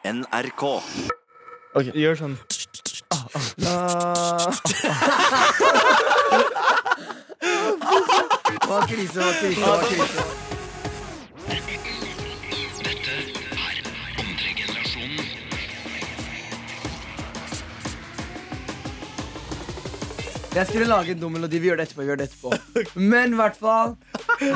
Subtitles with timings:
[0.00, 0.62] NRK.
[1.92, 2.36] Gjør sånn.
[8.64, 10.22] Hva er krise, hva er krise, hva er krise?
[20.50, 21.60] Jeg skulle lage en dum melodi.
[21.60, 22.00] Vi gjør det etterpå.
[22.00, 22.48] vi gjør det etterpå
[23.12, 23.92] Men i hvert fall,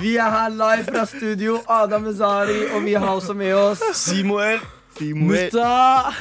[0.00, 1.60] vi er her live fra studio.
[1.68, 4.64] Adam Mezari, og vi har også med oss Simuel.
[5.00, 6.14] Mutta!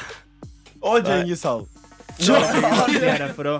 [0.84, 1.64] Og Djengis Hall.
[2.18, 2.28] Vi
[3.00, 3.54] er her for å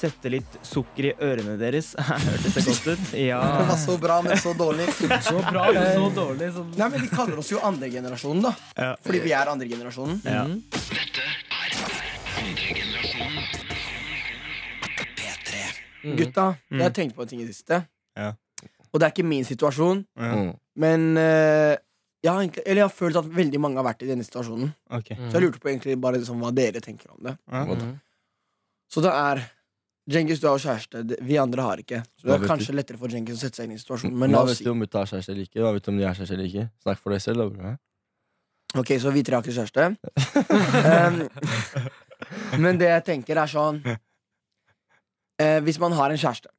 [0.00, 1.92] sette litt sukker i ørene deres.
[1.98, 3.02] Hørtes det godt ut?
[3.12, 4.86] Det var så bra, men så dårlig.
[5.28, 6.48] Så bra, men så dårlig.
[6.56, 6.64] Så...
[6.78, 8.54] Nei, men De kaller oss jo andregenerasjonen, da.
[8.80, 8.94] Ja.
[9.04, 10.22] Fordi vi er andregenerasjonen.
[10.24, 10.46] Ja.
[16.16, 17.82] Gutta, jeg har tenkt på en ting i det siste.
[18.16, 18.30] Ja.
[18.90, 20.54] Og det er ikke min situasjon, Mm.
[20.80, 21.76] men eh,
[22.20, 24.72] jeg, har egentlig, eller jeg har følt at veldig mange har vært i denne situasjonen.
[24.96, 25.14] Ok.
[25.16, 27.36] Så jeg lurte på egentlig bare liksom hva dere tenker om det.
[27.48, 27.96] Mm.
[28.90, 29.42] Så det er
[30.10, 31.04] Djengis, du har kjæreste.
[31.22, 32.00] Vi andre har ikke.
[32.18, 34.16] Så det er kanskje kanskje lettere for Djengis å sette seg inn i situasjonen.
[34.18, 35.60] Men la Hva oss vet si du om mutta har kjæreste eller ikke?
[35.62, 36.64] Hva vet du om de har kjæreste eller ikke?
[36.82, 37.74] Snakk for deg selv, da.
[38.80, 39.86] Ok, så vi tre har ikke kjæreste.
[40.96, 41.20] um,
[42.64, 46.50] men det jeg tenker, er sånn uh, Hvis man har en kjæreste,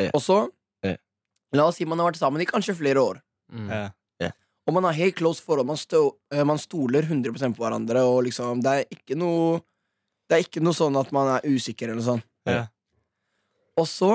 [0.00, 0.10] Ja.
[0.12, 0.38] og så
[0.84, 0.96] Ja.
[1.52, 3.20] La oss si man har vært sammen i kanskje flere år.
[3.52, 3.90] Ja.
[4.66, 5.66] Og man har helt close forhold.
[5.66, 8.04] Man, stå, eh, man stoler 100% på hverandre.
[8.06, 9.60] Og liksom, det er ikke noe
[10.30, 12.24] Det er ikke noe sånn at man er usikker eller noe sånt.
[12.48, 12.62] Ja.
[13.76, 14.14] Og så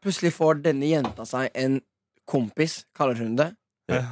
[0.00, 1.80] plutselig får denne jenta seg en
[2.30, 3.50] kompis, kaller hun det.
[3.90, 4.04] Ja.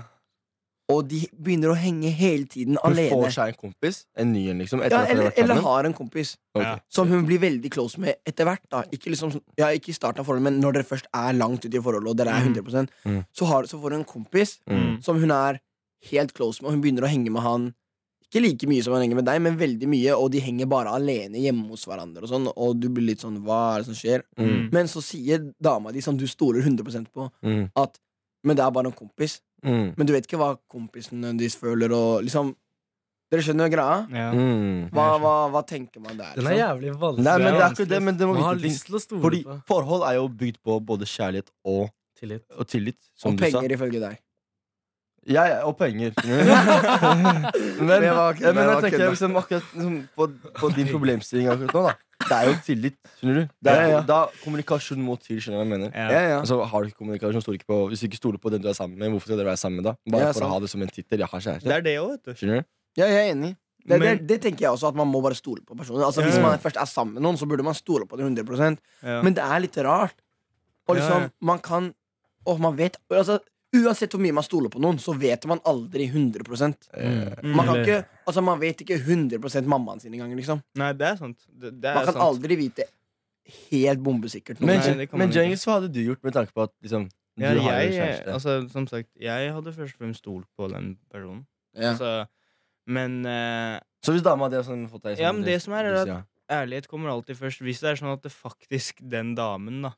[0.92, 3.12] Og de begynner å henge hele tiden Hun alene.
[3.12, 4.02] får seg en kompis.
[4.16, 4.80] En ny en, liksom.
[4.84, 6.80] Etter Ja, at har eller, eller har en kompis Okay.
[6.90, 8.64] Som hun blir veldig close med etter hvert.
[8.68, 11.64] da Ikke, liksom, ja, ikke i starten av forholdet, men når dere først er langt
[11.64, 13.24] ute i forholdet, og dere er 100 Mm.
[13.32, 15.02] så, har, så får hun en kompis Mm.
[15.02, 15.60] som hun er
[16.12, 17.74] helt close med, og hun begynner å henge med han
[18.28, 20.90] ikke like mye som han henger med deg, men veldig mye, og de henger bare
[20.92, 23.94] alene hjemme hos hverandre, og sånn Og du blir litt sånn Hva er det som
[23.96, 24.22] skjer?
[24.36, 24.68] Mm.
[24.70, 27.70] Men så sier dama di, som du stoler 100 på, Mm.
[27.74, 27.98] at
[28.44, 29.40] Men det er bare en kompis.
[29.64, 29.94] Mm.
[29.96, 32.54] Men du vet ikke hva kompisen deres føler, og liksom
[33.30, 34.06] Dere skjønner greia?
[34.08, 34.28] Ja.
[34.32, 34.88] Mm.
[34.90, 36.32] Hva, hva, hva tenker man der?
[36.36, 36.62] Den er Liksom?
[36.62, 37.24] jævlig vanskelig.
[37.24, 38.70] Nei, men det er ikke det, men det må Man har vite ting.
[38.72, 42.44] lyst til å stole Fordi på forhold er jo bygd på både kjærlighet og, tillit.
[42.56, 43.60] og tillit, som Og du sa.
[43.60, 44.18] penger, ifølge deg.
[45.28, 46.12] Ja, ja, og penger.
[46.24, 50.28] men, var- men jeg tenker liksom, akkurat liksom, på,
[50.58, 51.96] på din problemstilling akkurat nå, da.
[52.28, 53.42] Det er jo tillit, skjønner du.
[53.62, 54.00] Det er, Ja, ja.
[54.08, 55.92] Da kommunikasjon må til, skjønner du hva jeg mener.
[55.94, 56.40] Ja.
[56.40, 58.68] Altså, har du ikke kommunikasjon, stoler ikke på Hvis du ikke stoler på den du
[58.72, 59.94] er sammen med, hvorfor skal dere være sammen da?
[60.10, 61.22] Bare for å ha det som en tittel.
[61.22, 62.34] Jeg har Det er det også, vet du.
[62.40, 62.68] Skjønner du?
[62.98, 63.52] Ja, jeg er enig.
[63.88, 66.02] Det, Men- det, det tenker jeg også, at man må bare stole på personen.
[66.04, 68.76] Altså, Hvis man først er sammen med noen, så burde man stole på det 100
[69.02, 69.22] Ja.
[69.22, 70.18] Men det er litt rart.
[70.88, 71.92] Og liksom, man kan
[72.48, 73.38] Og man vet altså,
[73.76, 76.40] Uansett hvor mye man stoler på noen, så vet man aldri 100
[76.96, 77.52] Mm.
[77.54, 80.62] Man kan ikke Altså, man vet ikke 100 mammaen sin engang, liksom.
[80.74, 81.38] Nei, det er sant.
[81.48, 82.24] Det, det er Man kan sant.
[82.24, 82.84] aldri vite
[83.70, 84.60] helt bombesikkert.
[84.60, 84.84] Men, noe.
[84.84, 85.44] Nei, det kan men man ikke.
[85.44, 87.92] Jengis, hva hadde du gjort med tanke på at liksom, du Ja, har jo jeg,
[87.96, 88.32] kjæreste?
[88.34, 91.46] altså, som sagt, jeg hadde først og fremst stolt på den personen.
[91.76, 91.92] ja.
[91.92, 92.26] Altså,
[92.88, 95.94] men eh, Så hvis dama hadde sånn, fått deg Ja, men det som er, er
[96.02, 96.22] at- ja.
[96.50, 97.60] ærlighet kommer alltid først.
[97.60, 99.92] Hvis det er sånn at det faktisk den damen da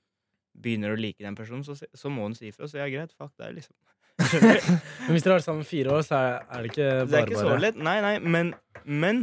[0.55, 2.69] begynner å like den personen, så, så må hun si ifra.
[2.69, 3.77] Så ja, greit, fuck deg, liksom.
[5.07, 7.31] Men hvis dere har vært sammen fire år, så er, det ikke bare Det er
[7.31, 7.79] ikke så lett.
[7.81, 8.51] Nei, nei, men
[8.85, 9.23] Men,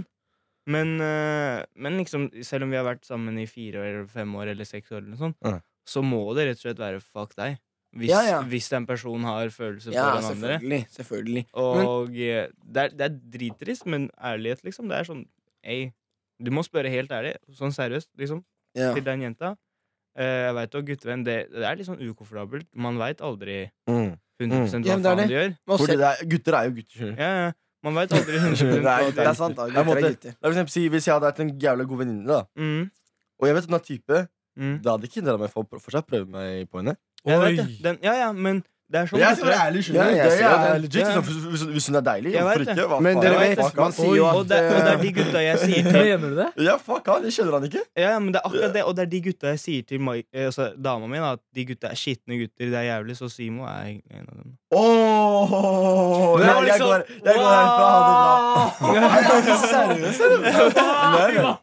[0.68, 4.34] men, eh, men liksom, selv om vi har vært sammen i fire år, eller fem
[4.36, 5.60] år eller seks år, eller sånt, Ja.
[5.88, 7.60] så må det rett og slett være fuck deg.
[7.98, 8.42] Hvis, Ja, ja.
[8.44, 10.58] hvis den personen har følelser ja, for den andre.
[10.60, 10.82] selvfølgelig.
[10.98, 11.46] selvfølgelig.
[11.54, 14.90] Og men, det er, det er drittrist, men ærlighet, liksom.
[14.90, 15.26] Det er sånn
[15.68, 15.92] Ei,
[16.40, 18.44] du må spørre helt ærlig, sånn seriøst, liksom,
[18.76, 18.94] Ja.
[18.94, 19.56] til den jenta.
[20.18, 22.68] Eh, jeg veit jo, guttevenn, det, det er litt sånn ukomfortabelt.
[22.74, 24.16] Man veit aldri Mm.
[24.38, 25.54] 100 Ja, hva men er faen de gjør.
[25.72, 27.12] Fordi det er, gutter er jo gutter.
[27.18, 27.52] Ja, ja.
[27.86, 29.68] Man veit aldri 100 Nei, hva Det er sant, da.
[29.72, 30.36] Gutter er gutter.
[30.42, 32.88] For eksempel si, Hvis jeg hadde vært en jævla god venninne, da mm,
[33.38, 34.20] og jeg vet hun er type,
[34.58, 34.78] mm.
[34.82, 36.96] da hadde ikke hindra meg for å fortsatt prøve meg på henne.
[37.28, 37.66] Jeg vet det.
[37.86, 40.16] Den, ja, ja, men det er sånn Jeg skal være ærlig, Ja, skjønner du.
[40.18, 40.82] jeg Det ser er det.
[40.82, 42.76] legit, liksom, hvis, hvis, hvis hun er deilig, Jeg hvorfor vet det.
[42.78, 42.88] ikke?
[42.88, 43.24] Hva Men faen?
[43.28, 45.40] dere vet, fuck man sier jo Og at det, og det er eh, de gutta
[45.44, 46.50] jeg sier til Mener du det?
[46.68, 47.84] Ja, fuck han, det skjønner han ikke.
[47.98, 50.00] Ja, ja, men det er akkurat det Og det er de gutta jeg sier til
[50.00, 52.72] Mai- eh, altså, dama mi, da, at de gutta er skitne gutter.
[52.72, 53.18] Det er jævlig.
[53.18, 54.56] Så Simo er en av dem.
[54.72, 57.88] Åh, Det var jeg, jeg liksom- går, jeg går herfra.
[58.78, 59.10] Ha det bra.
[59.18, 60.40] Er du seriøs, eller?
[61.18, 61.56] Nei, nei.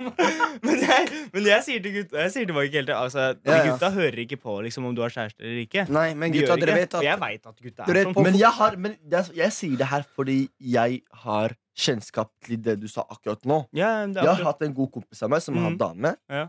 [0.65, 3.51] men, jeg, men jeg sier til gutta Jeg sier til Mike hele tiden altså, De
[3.51, 3.65] Ja, ja.
[3.73, 5.85] gutta hører ikke på liksom, om du har kjæreste eller ikke.
[5.93, 6.81] Nei, men De gutta, gjør dere ikke.
[6.81, 8.23] vet Og jeg at veit at gutta er sånn.
[8.27, 12.61] Men, jeg, har, men det er, jeg sier det her fordi jeg har kjennskap til
[12.63, 13.63] det du sa akkurat nå.
[13.75, 15.79] Ja, er Jeg har hatt en god kompis av meg som har Mhm.
[15.81, 16.15] dame.
[16.31, 16.49] Ja.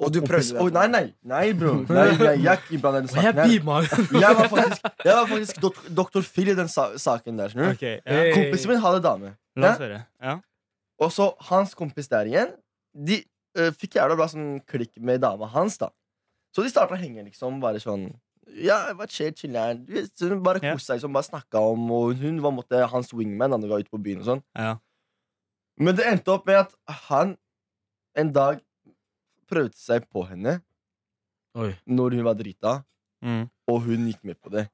[0.00, 0.72] Og du prøvde det.
[0.72, 1.74] Nei, nei, nei, bro.
[1.88, 4.20] Nei, jeg, jeg er ikke innblandet i den jeg saken her.
[4.24, 7.52] Jeg var faktisk, jeg var faktisk dok doktor Phil i den sa saken der.
[7.74, 8.22] Okay, ja.
[8.32, 9.34] Kompisen min hadde dame.
[9.60, 9.98] La oss høre.
[10.24, 10.38] Ja.
[11.00, 12.54] Og så hans kompis der igjen,
[12.96, 13.20] de
[13.60, 15.90] uh, fikk jævla bra sånn klikk med dama hans, da.
[16.56, 17.60] Så de starta å henge, liksom.
[17.60, 18.08] Bare sånn
[18.56, 19.84] Ja, chiller'n?
[19.86, 23.12] Vet, så Hun bare koste seg, liksom, bare snakka om Og hun var måtte, hans
[23.14, 24.42] wingman da de var ute på byen og sånn.
[24.56, 24.76] Ja.
[25.78, 26.74] Men det endte opp med at
[27.08, 27.36] han
[28.18, 28.60] en dag
[29.50, 30.58] prøvde seg på henne
[31.58, 31.72] Oi.
[31.86, 32.84] når hun var drita,
[33.22, 33.50] Mm.
[33.68, 34.70] og hun gikk med på det.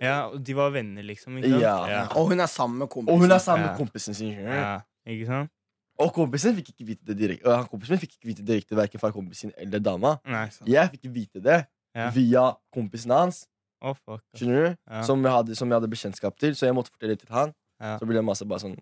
[0.00, 1.36] ja, og de var venner, liksom.
[1.38, 1.62] Ikke sant?
[1.62, 1.86] Ja.
[1.88, 2.02] ja.
[2.14, 3.14] Og hun er sammen med kompisen.
[3.14, 3.70] Og hun er sammen Ja.
[3.72, 4.32] med kompisen sin.
[4.38, 5.50] Ja, Ikke sant?
[5.98, 7.46] Og kompisen fikk ikke vite det direkte.
[7.46, 10.18] Og han kompisen min fikk ikke vite det direkte Hverken fra kompisen eller dama.
[10.26, 10.68] Nei, sant.
[10.68, 11.66] Jeg fikk vite det
[11.96, 12.10] Ja.
[12.12, 12.42] via
[12.74, 13.46] kompisen hans.
[13.80, 14.20] Oh, fuck.
[14.36, 14.76] Skjønner du?
[14.90, 15.02] Ja.
[15.06, 16.52] Som, jeg hadde, som jeg hadde bekjentskap til.
[16.56, 17.54] Så jeg måtte fortelle det til han.
[17.80, 17.96] Ja.
[18.00, 18.76] Så ble det masse bare sånn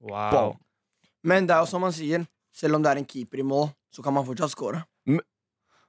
[0.00, 0.30] Wow.
[0.30, 0.56] bam.
[1.24, 3.70] Men det er jo som man sier, selv om det er en keeper i mål,
[3.90, 4.84] så kan man fortsatt score.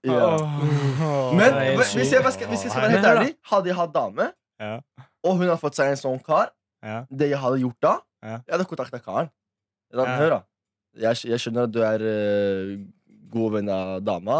[0.06, 0.38] Ja.
[0.38, 1.34] Åh.
[1.36, 1.76] Men Oh.
[1.78, 4.32] hvis jeg, hvis jeg skal, hvis jeg skal være helt ærlig, hadde jeg hatt dame,
[4.60, 4.80] Ja.
[5.24, 6.52] og hun hadde fått seg en sånn kar,
[6.84, 7.06] Ja.
[7.12, 8.38] det jeg hadde gjort da, Ja.
[8.48, 9.30] jeg hadde kontakta karen.
[9.92, 10.18] Jeg hadde, Ja.
[10.18, 10.42] Hør, da.
[10.96, 12.86] Jeg, jeg skjønner at du er uh,
[13.30, 14.38] god venn av dama.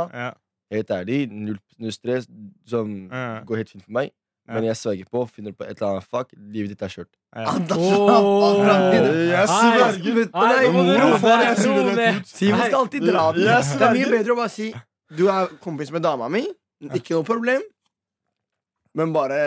[0.72, 2.28] Helt ærlig, null, null stress.
[2.68, 3.40] Som Ja.
[3.48, 4.12] går helt fint for meg.
[4.48, 4.54] Ja.
[4.54, 7.10] Men jeg sverger på, finner på et eller annet fuck, livet ditt er kjørt.
[7.36, 7.50] Ja.
[7.52, 7.78] Anders,
[9.28, 10.30] Jeg sverger.
[12.26, 13.44] Simon skal alltid dra den.
[13.44, 14.70] Det er mye bedre å bare si
[15.18, 16.44] du er kompis med dama mi.
[16.94, 17.62] Ikke noe problem.
[18.96, 19.40] Men bare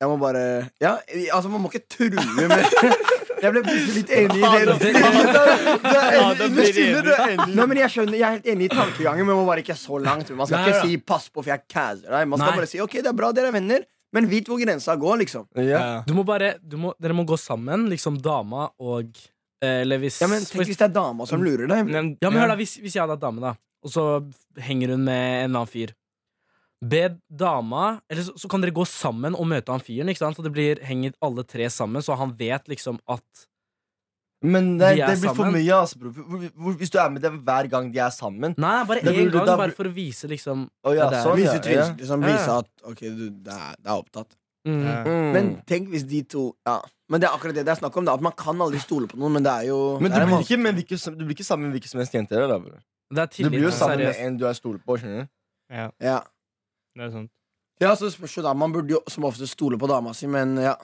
[0.00, 0.96] Jeg må bare Ja,
[1.32, 2.48] altså, man må ikke true med
[3.42, 4.92] Jeg ble plutselig litt enig i det.
[7.52, 10.00] Nei, men Jeg skjønner, jeg er helt enig i tankegangen, men man bare ikke så
[10.02, 10.30] langt.
[10.36, 12.28] Man skal Nei, ikke si 'pass på, for jeg caser deg'.
[12.28, 12.58] Man skal Nei.
[12.62, 15.46] bare si 'ok, det er bra, dere er venner', men vit hvor grensa går, liksom.
[15.56, 16.02] Ja.
[16.06, 19.10] Du må bare, du må, dere må gå sammen, liksom dama og
[19.62, 21.86] eh, Eller hvis Ja, men Tenk hvis det er dama som lurer deg.
[21.86, 23.54] Men, Ja, men hør da, hvis, hvis jeg hadde hatt dame, da,
[23.84, 24.24] og så
[24.58, 25.92] henger hun med en annen fyr
[26.84, 30.36] Be dama Eller så, så kan dere gå sammen og møte han fyren, ikke sant?
[30.36, 33.46] Så det blir hengt alle tre sammen, så han vet liksom at
[34.44, 36.72] Men det, De er det blir for mye, altså, bro.
[36.76, 39.56] Hvis du er med dem hver gang de er sammen Nei, bare én gang, da
[39.56, 41.40] bare for å vise liksom Å ja, det sånn.
[41.40, 41.86] Vise ja.
[41.96, 44.36] liksom, vise at ok, du, det, er, det er opptatt.
[44.68, 44.84] mm.
[45.08, 45.32] Mm.
[45.32, 48.04] Men tenk hvis de to Ja, men det er akkurat det det er snakk om.
[48.04, 50.44] Da, at man kan aldri stole på noen, men det er jo Men du blir,
[50.44, 53.62] ikke, med hvilke, som- du blir ikke sammen med hvilken som helst jente Du blir
[53.62, 54.98] jo sammen med en du er stoler på.
[55.00, 55.28] skjønner du?
[55.72, 56.20] Ja, Ja.
[56.96, 57.30] Det er sant.
[57.80, 60.56] ja, så spørs jo da Man burde jo som ofte stole på dama si, men
[60.56, 60.76] ja.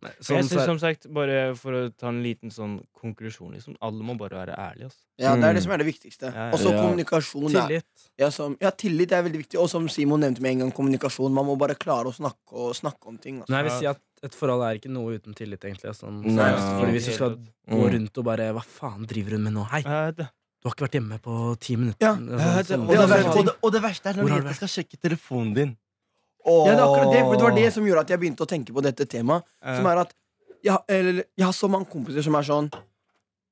[0.00, 3.74] Nei, Sånn, jeg synes, som sagt, bare for å ta en liten sånn konklusjon, liksom.
[3.82, 5.00] Alle må bare være ærlige, altså.
[5.18, 5.54] Ja, Det er Mm.
[5.56, 6.22] det som er det viktigste.
[6.32, 6.52] Ja, ja.
[6.52, 6.82] Og så Ja.
[6.84, 7.50] kommunikasjon.
[7.50, 7.84] tillit.
[8.16, 9.58] Ja, som, ja, tillit er veldig viktig.
[9.58, 11.32] Og som Simon nevnte med en gang, kommunikasjon.
[11.32, 13.40] Man må bare klare å snakke, og snakke om ting.
[13.40, 13.50] Altså.
[13.50, 15.90] Nei, jeg vil si at et forhold er ikke noe uten tillit, egentlig.
[15.98, 16.52] Sånn, Nei.
[16.54, 17.90] Fordi hvis du skal gå Mm.
[17.92, 19.66] rundt og bare Hva faen driver hun med nå?
[19.66, 22.02] Hei, Ja, det- du har ikke vært hjemme på ti minutter.
[22.02, 22.14] Ja.
[22.14, 24.98] Sånn, sånn, Og det, verste, og, det, og det verste er når du skal sjekke
[24.98, 25.76] telefonen din.
[26.48, 28.48] Ja, det er akkurat det, for det var det som gjorde at jeg begynte å
[28.48, 29.44] tenke på dette temaet.
[29.62, 29.76] Ja.
[29.78, 30.14] Som er at
[30.64, 32.70] jeg, eller, jeg har så mange kompiser som er sånn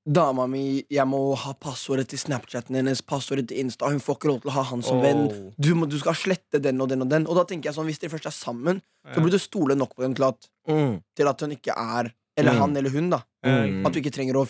[0.06, 3.88] Dama mi, jeg må ha passordet til Snapchaten hennes, passordet til Insta.
[3.90, 5.24] Hun får ikke lov til å ha han som venn.
[5.58, 7.26] Du, må, du skal slette den og den og den.
[7.26, 9.96] Og da tenker jeg sånn, hvis dere først er sammen, så burde du stole nok
[9.98, 10.94] på dem til at, Mm.
[11.18, 12.58] til at hun ikke er Eller Mm.
[12.60, 13.18] han eller hun, da.
[13.46, 13.86] Mm.
[13.86, 14.46] At du ikke trenger å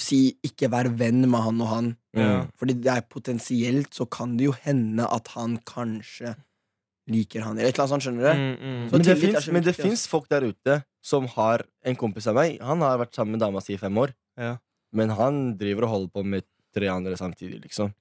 [0.00, 1.96] si 'ikke vær venn med han og han'.
[2.16, 2.46] Ja.
[2.58, 6.34] Fordi det er potensielt så kan det jo hende at han kanskje
[7.08, 8.32] liker han, eller et eller annet sånt, skjønner du?
[8.36, 8.88] Mm, mm.
[8.88, 12.36] Så Men det, finnes, men det fins folk der ute som har en kompis av
[12.36, 12.58] meg.
[12.60, 14.12] Han har vært sammen med dama si i fem år.
[14.36, 14.58] Ja.
[14.92, 17.94] Men han driver og holder på med tre andre samtidig, liksom.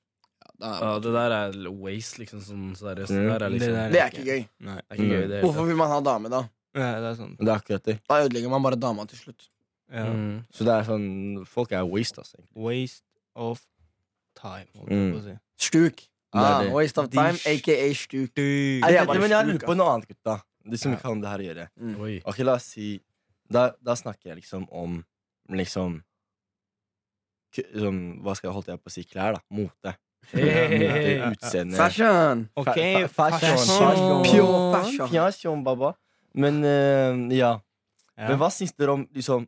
[0.59, 2.41] Ja, det der er waste, liksom.
[2.43, 3.13] Sånn, seriøst.
[3.13, 3.27] Mm.
[3.29, 4.47] Det liksom Det Det er ikke gøy.
[4.59, 4.77] Nei.
[4.81, 5.27] Det er ikke gøy, det.
[5.27, 6.41] hele Hvorfor vil man ha dame, da?
[6.77, 7.37] Ja, det er sant.
[7.39, 7.99] Det er akkurat det.
[8.09, 9.47] Da ødelegger man bare dama til slutt.
[9.91, 10.03] Ja.
[10.11, 10.45] Mm.
[10.51, 12.37] Så det er sånn Folk er waste, altså.
[12.55, 13.03] Waste
[13.35, 13.61] of
[14.35, 15.35] time, holdt jeg på å si.
[15.69, 15.95] Stuk.
[15.97, 16.71] Det er Ah, det.
[16.73, 18.35] waste of De time, aka stuk.
[18.37, 20.41] Nei, Jeg, men jeg lurer på noe annet, gutta.
[20.67, 21.67] De som ikke har med det her å gjøre.
[21.79, 21.95] Mm.
[22.03, 22.21] Oi.
[22.25, 22.99] Ok, la oss si
[23.49, 25.05] Da, da snakker jeg liksom om
[25.49, 26.01] liksom
[27.55, 29.03] k- liksom, Hva skal jeg holdt jeg på å si?
[29.07, 29.41] Klær, da.
[29.49, 29.93] Mote.
[30.33, 31.77] Mote, Utseende.
[31.77, 32.49] Fashion.
[32.57, 33.57] Ok, Fa- fa- fashion.
[33.79, 34.23] fashion.
[34.27, 35.07] Pure fashion.
[35.15, 35.93] Fashion, baba.
[36.35, 37.53] Men eh, ja.
[38.17, 38.27] Ja.
[38.29, 39.47] Men hva syns dere om liksom?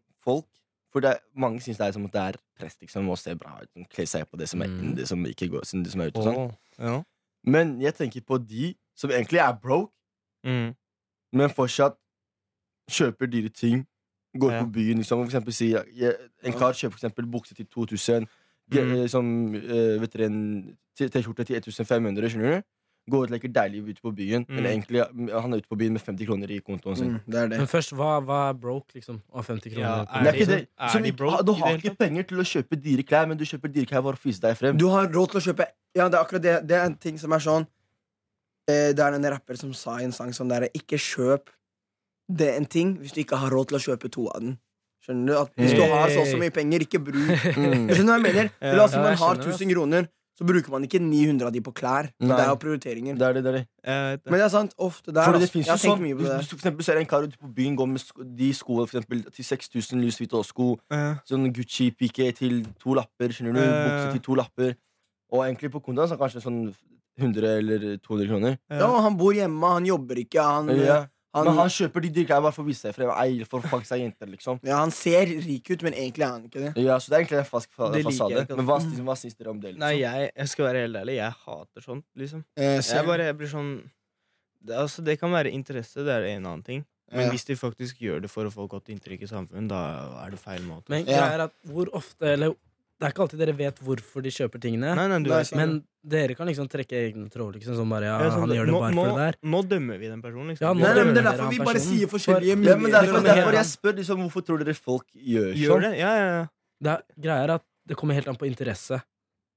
[0.92, 3.60] For det, mange syns det er som at det er press liksom, å se bra
[3.62, 3.70] ut.
[3.90, 4.96] Kle seg på det som, er, Mm.
[4.96, 6.24] det som ikke går det som er ute.
[6.24, 6.36] Sånn.
[6.38, 7.04] Oh, Ja.
[7.46, 9.92] Men jeg tenker på de som egentlig er broke,
[10.46, 10.76] Mm.
[11.34, 11.96] men fortsatt
[12.90, 13.86] kjøper dyre ting.
[14.38, 14.64] Går Ja.
[14.64, 15.26] på byen, liksom.
[15.26, 18.28] For eksempel si En kar kjøper for eksempel bukse til 2000.
[18.72, 19.04] ge- Mm.
[19.04, 22.30] eh, Som uh, vet dere, en T-skjorte til 1500.
[22.30, 22.64] Skjønner du?
[23.10, 24.46] Går ut og leke deilig ute på byen.
[24.48, 24.58] Mm.
[24.58, 25.02] Eller egentlig
[25.34, 27.10] han er ute på byen med 50 kroner i kontoen sin.
[27.16, 27.58] Mm, det er det.
[27.64, 29.22] Men først, hva, hva er broke, liksom?
[29.34, 30.08] Av 50 Ja, kroner?
[30.14, 32.82] er er de så- er Som de broke du har ikke penger til å kjøpe
[32.82, 34.78] dyre klær, men du kjøper dyre klær for å fise deg frem.
[34.78, 36.68] Du har råd til å kjøpe Ja, det er akkurat det.
[36.68, 37.66] Det er en ting som er sånn
[38.70, 41.50] eh, Det er en rapper som sa i en sang sånn derre Ikke kjøp
[42.30, 44.60] det er en ting hvis du ikke har råd til å kjøpe to av den.
[45.02, 45.34] Skjønner du?
[45.40, 47.88] At Hvis du har så og så mye penger, ikke bruk Mm.
[47.90, 48.52] Du hva jeg mener?
[48.78, 50.08] La oss si man har 1000 kroner,
[50.40, 52.08] så bruker man ikke 900 av de på klær.
[52.24, 52.30] Nei.
[52.32, 53.18] det er jo prioriteringer.
[53.20, 54.22] Det er det, det er det.
[54.24, 55.26] Men det er sant, ofte der.
[55.28, 55.52] Fordi det altså.
[55.58, 56.40] finnes Jeg jo har tenkt sånn mye på Hvis det.
[56.40, 58.96] du for eksempel ser en kar ute på byen gå med sko, de skoene for
[59.02, 61.16] eksempel, til 6000 Louis Vuitton-sko, Ja.
[61.28, 63.84] sånn Gucci-pike til to lapper, skjønner du, Ja.
[63.90, 64.76] bukse til to lapper,
[65.32, 66.74] og egentlig på kontoen så kanskje sånn
[67.20, 68.58] 100 eller 200 kroner.
[68.72, 71.06] Ja, han bor hjemme, han jobber ikke, han, Ja.
[71.34, 73.70] Han, Men han kjøper de dyrka bare for å vise seg frem, ei, for å
[73.70, 74.60] fange seg jenter, liksom.
[74.66, 76.72] ja, han ser rik ut, men egentlig er han ikke det.
[76.82, 78.46] Ja, så det er egentlig en falsk fa fasade.
[78.58, 79.76] Men hva, hva syns dere om det?
[79.76, 79.84] Liksom?
[79.86, 81.16] Nei, jeg, jeg skal være helt ærlig.
[81.20, 82.42] Jeg hater sånt, liksom.
[82.58, 83.74] Eh, Jeg bare jeg blir sånn
[84.60, 86.82] det, altså, det kan være interesse, det er en annen ting.
[87.12, 87.30] Men Ja.
[87.34, 90.40] hvis de faktisk gjør det for å få godt inntrykk i samfunnet, da er det
[90.42, 90.90] feil måte.
[90.90, 91.26] Men Ja.
[91.34, 92.54] er at hvor ofte Eller
[93.00, 94.90] det er ikke alltid dere vet hvorfor de kjøper tingene.
[94.98, 95.56] Nei, nei, du Nei, er.
[95.56, 97.56] Men dere kan liksom trekke egne tråder.
[97.62, 99.38] Liksom, sånn bare, ja, Ja, sånn, han gjør det nå, bare nå, for det der.
[99.54, 100.66] nå dømmer vi den personen, liksom.
[100.68, 103.14] Ja, Nei, nå men det er derfor vi bare sier forskjellige Ja, men derfor, muligheter.
[103.16, 105.82] for- derfor jeg spør liksom, hvorfor tror dere folk gjør Gjør sånn?
[105.88, 105.94] det?
[106.00, 106.46] Ja, ja, ja.
[106.82, 109.02] Det er, greia er at det kommer helt an på interesse.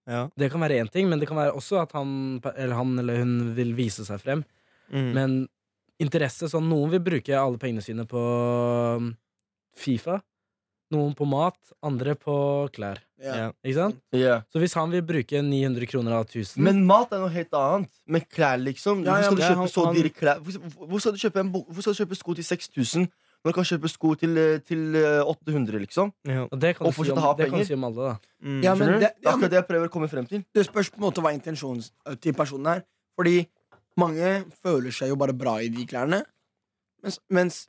[0.06, 0.28] ja.
[0.38, 3.18] Det kan være én ting, men det kan være også at han eller, han eller
[3.18, 4.44] hun vil vise seg frem.
[4.92, 5.12] Mm.
[5.14, 5.48] Men
[6.00, 8.18] interesse sånn Noen vil bruke alle pengene sine på
[8.98, 9.16] um,
[9.74, 10.20] Fifa.
[10.92, 12.34] Noen på mat, andre på
[12.74, 12.98] klær.
[13.22, 13.46] Ja.
[13.64, 13.98] Ikke sant?
[14.12, 14.42] Yeah.
[14.52, 17.88] Så hvis han vil bruke 900 kroner av 1000 Men mat er noe helt annet.
[18.06, 19.04] Men klær, liksom.
[19.06, 20.42] Ja, ja, Hvorfor skal du kjøpe han- han- klær?
[20.42, 23.06] Hvor, skal du kjøpe, en, hvor skal du kjøpe sko til 6000
[23.42, 26.12] når du kan kjøpe sko til, eh, til eh, 800, liksom?
[26.28, 26.44] ja.
[26.50, 28.18] Og det kan, Og du si om, ha det kan du si om alle, da.
[28.44, 28.62] Mm.
[28.62, 30.44] Ja, men det- Det er ja, men- akkurat det jeg prøver å komme frem til.
[30.54, 32.84] Det spørs på en måte hva intensjonen til personen er.
[33.16, 33.46] Fordi
[33.96, 36.22] mange føler seg jo bare bra i de klærne.
[37.02, 37.68] Mens, mens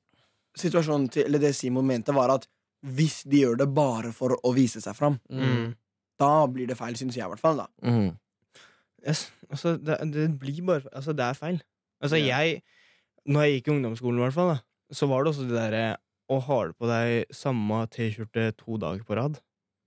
[0.57, 2.47] situasjonen til, eller det Simon mente, var at
[2.83, 5.75] hvis de gjør det bare for å vise seg fram, Mm.
[6.19, 7.57] da blir det feil, syns jeg i hvert fall.
[7.57, 7.67] da
[9.05, 9.31] Yes.
[9.51, 11.61] Altså, det, det blir bare Altså, det er feil.
[12.01, 12.37] Altså, Ja.
[12.39, 12.61] jeg
[13.27, 14.59] Når jeg gikk i ungdomsskolen, i hvert fall, da,
[14.91, 15.97] så var det også det derre
[16.29, 19.39] å ha det på deg samme T-skjorte to dager på rad.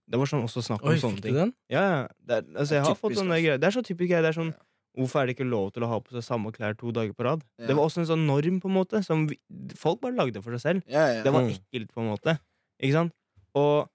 [0.09, 1.35] Det var sånn også snakk om Oi, sånne ting.
[1.35, 1.53] den?
[1.69, 2.09] Ja, ja.
[2.25, 3.45] Det er, altså, jeg har Typisk, fått sånne altså.
[3.45, 3.59] greier.
[3.61, 4.23] Det er så typisk greier.
[4.23, 4.63] Det er sånn Ja.
[4.97, 7.25] Hvorfor er det ikke lov til å ha på seg samme klær to dager på
[7.29, 7.43] rad?
[7.59, 7.67] Ja.
[7.67, 9.37] Det var også en sånn norm, på en måte, som vi,
[9.77, 10.83] folk bare lagde for seg selv.
[10.89, 11.23] Ja, ja.
[11.23, 11.51] Det var Mm.
[11.53, 12.39] ekkelt, på en måte.
[12.83, 13.13] Ikke sant?
[13.55, 13.89] Og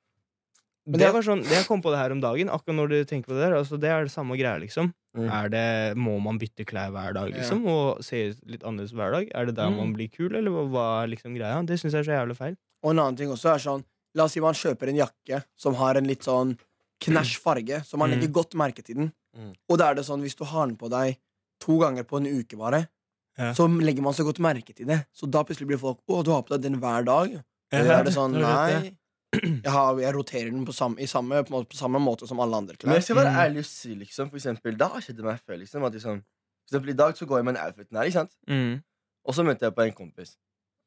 [0.87, 2.89] Men det det- var sånn, det jeg kom på det her om dagen, akkurat når
[2.89, 4.93] du tenker på det der, altså det er det samme greia, liksom.
[5.15, 5.29] Mm.
[5.29, 7.37] Er det, Må man bytte klær hver dag, Ja.
[7.37, 7.67] liksom?
[7.67, 9.29] Og se litt annerledes hver dag?
[9.35, 9.77] Er det der Mm.
[9.77, 11.63] man blir kul, eller hva- er liksom greia?
[11.65, 12.57] Det syns jeg er så jævlig feil.
[12.83, 13.83] Og en annen ting også er sånn
[14.13, 16.57] La oss si man kjøper en jakke som har en litt sånn
[16.99, 18.19] knæsj farge, så man Mm.
[18.19, 19.13] legger godt merke til den.
[19.37, 19.53] Mm.
[19.69, 21.17] Og da er det sånn hvis du har den på deg
[21.61, 22.89] to ganger på en uke bare,
[23.37, 23.53] Ja.
[23.53, 25.05] så legger man så godt merke til det.
[25.15, 27.41] Så da plutselig blir folk Å, du har på deg den hver dag?
[27.71, 27.79] Ja.
[27.79, 28.91] Eller er det sånn Nei.
[29.31, 32.39] Jeg, har, jeg roterer den på samme, i samme, på, måte- på samme måte som
[32.43, 33.39] alle andre Men jeg skal være Mm.
[33.45, 35.55] ærlig og si, liksom, for eksempel, da skjedde det meg før.
[35.61, 38.11] Liksom, at liksom, for eksempel, I dag så går jeg med en outfit her, ikke
[38.19, 38.31] sant?
[38.49, 38.81] Mm.
[39.25, 40.35] og så møter jeg på en kompis.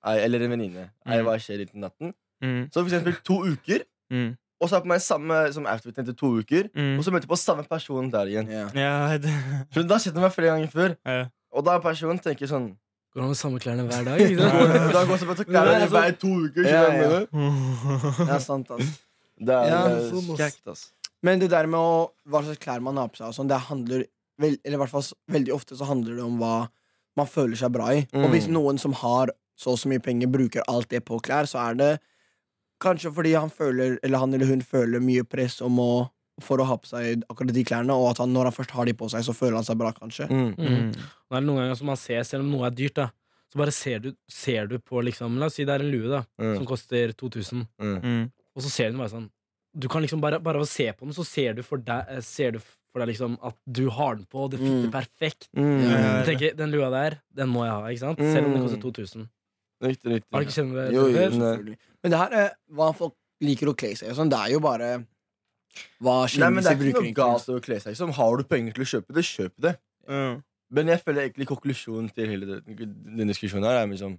[0.05, 0.91] Eller en venninne.
[1.07, 1.25] Mm.
[1.25, 2.13] hva skjer i natten?
[2.43, 2.69] Mm.
[2.71, 4.37] Så for eksempel to uker, Mm.
[4.61, 6.69] og så har jeg på meg samme som outfiten etter to uker.
[6.77, 6.99] Mm.
[6.99, 8.49] Og så møter jeg på samme person der igjen.
[8.49, 8.69] Yeah.
[8.77, 9.33] Yeah, det,
[9.73, 10.97] Så da skjedde det meg flere ganger før.
[11.09, 11.27] Yeah.
[11.53, 12.77] Og da personen tenker sånn
[13.15, 14.21] Går han med samme klærne hver dag?
[14.25, 15.09] Ikke sant?
[15.25, 16.67] På Men det er klærne sånn- hver to uker.
[16.67, 18.25] Ja, du ja.
[18.25, 18.89] Det er sant, ass.
[19.39, 20.41] Det er, Ja, det er sånn, ass.
[20.41, 20.83] kjekt, ass.
[21.25, 24.05] Men det der med å, hva slags klær man har på seg, sånn, det handler
[24.39, 26.57] vel, Eller i hvert fall veldig ofte så handler det om hva
[27.17, 28.03] man føler seg bra i.
[28.19, 28.57] Og hvis Mm.
[28.59, 31.75] noen som har så og så mye penger, bruker alt det på klær, så er
[31.79, 32.01] det
[32.83, 36.11] kanskje fordi han føler, eller han eller hun føler mye press om å
[36.43, 38.85] for å ha på seg akkurat de klærne, og at han, når han først har
[38.87, 40.27] de på seg, så føler han seg bra, kanskje.
[40.29, 40.57] Mm.
[40.59, 40.93] Mm.
[40.95, 43.11] Det er noen ganger som man ser, selv om noe er dyrt, da
[43.55, 46.09] så bare ser du, ser du på liksom La oss si det er en lue
[46.11, 46.57] da Mm.
[46.57, 48.01] som koster 2000, Mm.
[48.03, 48.33] Mm.
[48.57, 49.31] og så ser du den bare sånn
[49.79, 52.51] Du kan liksom bare, bare se på den, så ser du for deg, eh, ser
[52.53, 54.93] du for deg liksom at du har den på, og det fitter Mm.
[54.93, 55.49] perfekt.
[55.57, 56.25] Mm.
[56.25, 58.19] Du tenker, Den lua der, den må jeg ha, ikke sant?
[58.19, 58.69] Selv om den Mm.
[58.69, 59.29] koster 2000.
[59.83, 60.25] Riktig, riktig.
[60.33, 60.93] Har du ikke kjent det?
[60.95, 61.77] Jo, jo, selvfølgelig.
[62.03, 64.15] Men det her er hva folk liker å kle seg i.
[64.15, 64.31] Sånn.
[64.31, 65.07] Det er jo bare
[66.01, 68.13] hva Nei, men det kjendiser er ikke noe galt å kle seg som.
[68.17, 69.75] Har du penger til å kjøpe det, kjøp det.
[70.09, 70.43] Mm.
[70.75, 74.19] Men jeg føler egentlig konklusjonen til hele den, den diskusjonen her er liksom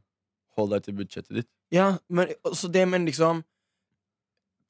[0.56, 1.48] Hold deg til budsjettet ditt.
[1.76, 3.42] Ja, men også det, men liksom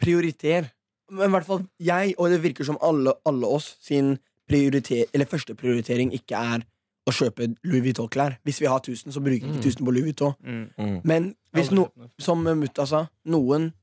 [0.01, 0.71] Prioriter.
[1.11, 4.15] Men i hvert fall jeg, og det virker som alle, alle oss, sin
[4.49, 6.63] prioriter, eller første prioritering ikke er
[7.05, 8.39] å kjøpe Louis Vuitton-klær.
[8.45, 9.59] Hvis vi har 1000, så bruker vi Mm.
[9.59, 10.33] ikke 1000 på Louis Vuitton.
[10.43, 11.01] Mm.
[11.05, 11.87] Men hvis no,
[12.19, 13.73] som mutta sa, noen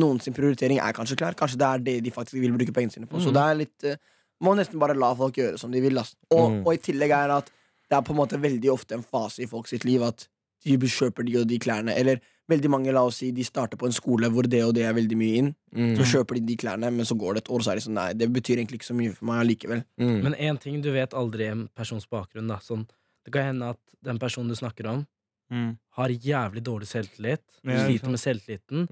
[0.00, 1.36] Noen sin prioritering er kanskje klær.
[1.38, 3.20] Kanskje det er det de faktisk vil bruke pengene sine på.
[3.20, 3.36] Så Mm.
[3.36, 3.96] det er litt eh,
[4.42, 5.98] Må nesten bare la folk gjøre som de vil.
[6.00, 6.14] Altså.
[6.32, 6.60] Og, Mm.
[6.66, 7.50] og i tillegg er at
[7.90, 10.26] det er på en måte veldig ofte en fase i folk sitt liv at
[10.64, 11.92] de kjøper de og de klærne.
[11.94, 14.84] Eller veldig mange, la oss si, de starter på en skole hvor det og det
[14.88, 15.54] er veldig mye inn.
[15.76, 15.92] Mm.
[15.98, 17.94] Så kjøper de de klærne, men så går det et år, så er de sånn
[18.00, 19.84] Nei, det betyr egentlig ikke så mye for meg allikevel.
[20.00, 20.22] Mm.
[20.22, 22.48] Men én ting du vet aldri en persons bakgrunn.
[22.48, 22.56] Da.
[22.64, 22.86] Sånn,
[23.26, 25.06] det kan hende at den personen du snakker om,
[25.52, 25.76] Mm.
[25.98, 27.40] har jævlig dårlig selvtillit.
[27.64, 28.88] Ja, sliter med selvtilliten.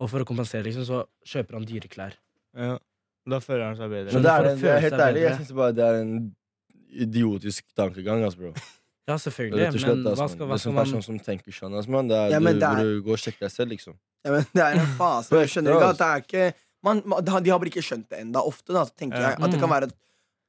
[0.00, 2.14] Og for å kompensere, liksom, så kjøper han dyre klær.
[2.56, 2.78] Ja.
[3.28, 4.12] Da føler han seg bedre.
[4.16, 6.14] Men det er, en, føle er helt ærlig, jeg syns bare det er en
[6.90, 8.24] idiotisk tankegang.
[8.24, 8.52] Altså, bro.
[9.10, 11.16] Ja, selvfølgelig, slett, men altså, hva det skal, hva en Det er man person som
[11.26, 11.74] tenker sånn.
[11.76, 12.08] Altså, man.
[12.10, 13.94] Det er, Ja, du, er- går og sjekker deg selv, liksom.
[14.24, 15.40] Ja, men det er en fase.
[15.40, 16.44] Jeg skjønner ikke at det er ikke
[16.82, 19.30] man, man, De har- bare ikke skjønt det enda Ofte da, så tenker Ja.
[19.34, 19.74] jeg at det kan Mm.
[19.76, 19.90] være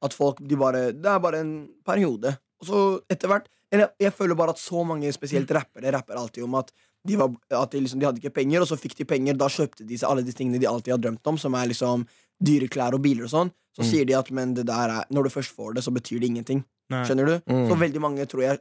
[0.02, 2.38] at folk de bare, Det er bare en periode.
[2.60, 6.44] Og så etter hvert Eller jeg føler bare at så mange, spesielt rappere, rapper alltid
[6.44, 6.70] om at
[7.06, 9.34] de, var, at de, liksom, de hadde ikke penger, og så fikk de penger.
[9.36, 12.06] Da kjøpte de seg alle de tingene de alltid har drømt om, som er liksom
[12.42, 13.50] dyre klær og biler og sånn.
[13.74, 13.88] Så Mm.
[13.90, 16.28] sier de at men det der er, når du først får det, så betyr det
[16.28, 16.64] ingenting.
[16.90, 17.04] Nei.
[17.04, 17.38] Skjønner du?
[17.52, 17.68] Mm.
[17.70, 18.58] Så veldig mange tror jeg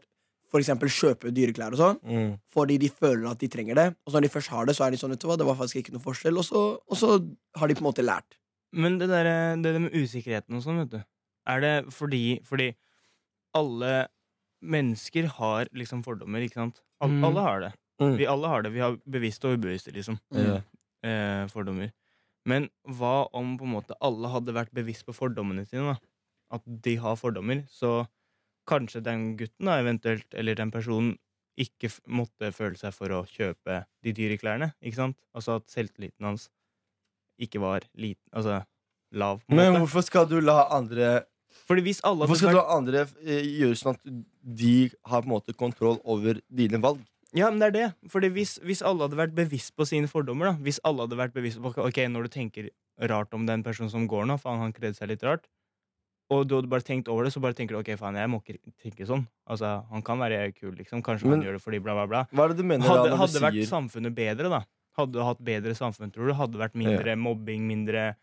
[0.51, 2.39] for eksempel kjøper dyre klær og sånn Mm.
[2.53, 3.95] fordi de føler at de trenger det.
[4.05, 5.45] Og så når de først har det, så er de sånn, vet du hva, det
[5.45, 6.38] var faktisk ikke noe forskjell.
[6.38, 8.38] Og så, og så har de på en måte lært.
[8.74, 11.03] Men det der, det der med usikkerheten og sånn, vet du
[11.48, 12.74] Er det fordi Fordi
[13.55, 14.07] alle
[14.63, 16.81] mennesker har liksom fordommer, ikke sant?
[17.01, 17.24] Alle, Mm.
[17.25, 17.74] alle har det.
[18.01, 18.15] Mm.
[18.17, 18.72] Vi alle har det.
[18.74, 20.17] Vi har bevisste og ubevisste, liksom.
[20.34, 20.62] Mm.
[21.05, 21.91] Eh, fordommer.
[22.50, 25.93] Men hva om på en måte alle hadde vært bevisst på fordommene sine?
[25.93, 26.00] da?
[26.58, 27.63] At de har fordommer.
[27.70, 28.08] Så
[28.70, 31.17] kanskje den gutten, da, eventuelt, eller den personen,
[31.62, 34.72] ikke måtte føle seg for å kjøpe de dyre klærne.
[34.81, 35.17] Ikke sant?
[35.36, 36.48] Altså at selvtilliten hans
[37.41, 38.63] ikke var liten Altså
[39.13, 39.41] lav.
[39.46, 39.81] på en Men måte.
[39.84, 41.25] hvorfor skal du la andre
[41.67, 45.27] Fordi hvis alle Hvorfor skal du la andre eh, gjøre sånn at de har på
[45.27, 47.01] en måte kontroll over dine valg?
[47.33, 47.88] Ja, men det er det.
[48.11, 51.33] Fordi hvis, hvis alle hadde vært bevisst på sine fordommer, da Hvis alle hadde vært
[51.33, 52.69] bevisst på Ok, når du tenker
[53.07, 55.47] rart om den personen som går nå, faen, han kledde seg litt rart,
[56.31, 58.41] og du hadde bare tenkt over det, så bare tenker du ok, faen, jeg må
[58.43, 59.25] ikke tenke sånn.
[59.50, 61.01] Altså, Han kan være kul, liksom.
[61.03, 62.21] Kanskje Men- han gjør det fordi bla, bla, bla.
[62.31, 64.61] Hva er det du mener Hadde, da når hadde du vært sier samfunnet bedre, da?
[64.97, 66.33] Hadde du hatt bedre samfunn, tror du?
[66.33, 68.15] Hadde vært mindre mobbing, mindre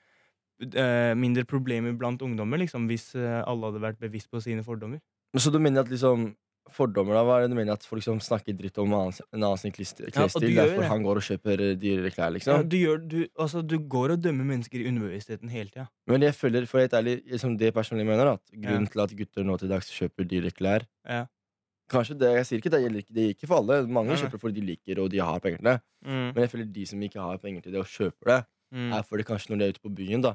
[0.62, 5.00] eh, Mindre problemer blant ungdommer, liksom, hvis eh, alle hadde vært bevisst på sine fordommer?
[5.36, 6.34] Så du mener at liksom
[6.74, 9.58] fordommer da, Hva er det du mener at folk som snakker dritt om en annen,
[9.58, 10.06] sin klesstil?
[10.14, 10.88] Ja, derfor det.
[10.90, 12.68] han går og kjøper eh, dyrere klær, Ja, liksom?
[12.68, 15.88] du, gjør, du, altså, du går og dømmer mennesker i underbevisstheten hele tida.
[16.06, 19.44] Men jeg føler, for helt ærlig, liksom det personlig mener, at grunnen til at gutter
[19.44, 21.26] nå til dags kjøper dyre klær Ja.
[21.88, 23.86] Kanskje det, Jeg sier ikke det det gjelder ikke for alle.
[23.88, 25.80] Mange kjøper fordi de liker og de har penger til det.
[26.04, 26.26] Mm.
[26.34, 28.92] Men jeg føler de som ikke har penger til det og kjøper det, Mm.
[28.92, 30.34] er fordi kanskje når de er ute på byen da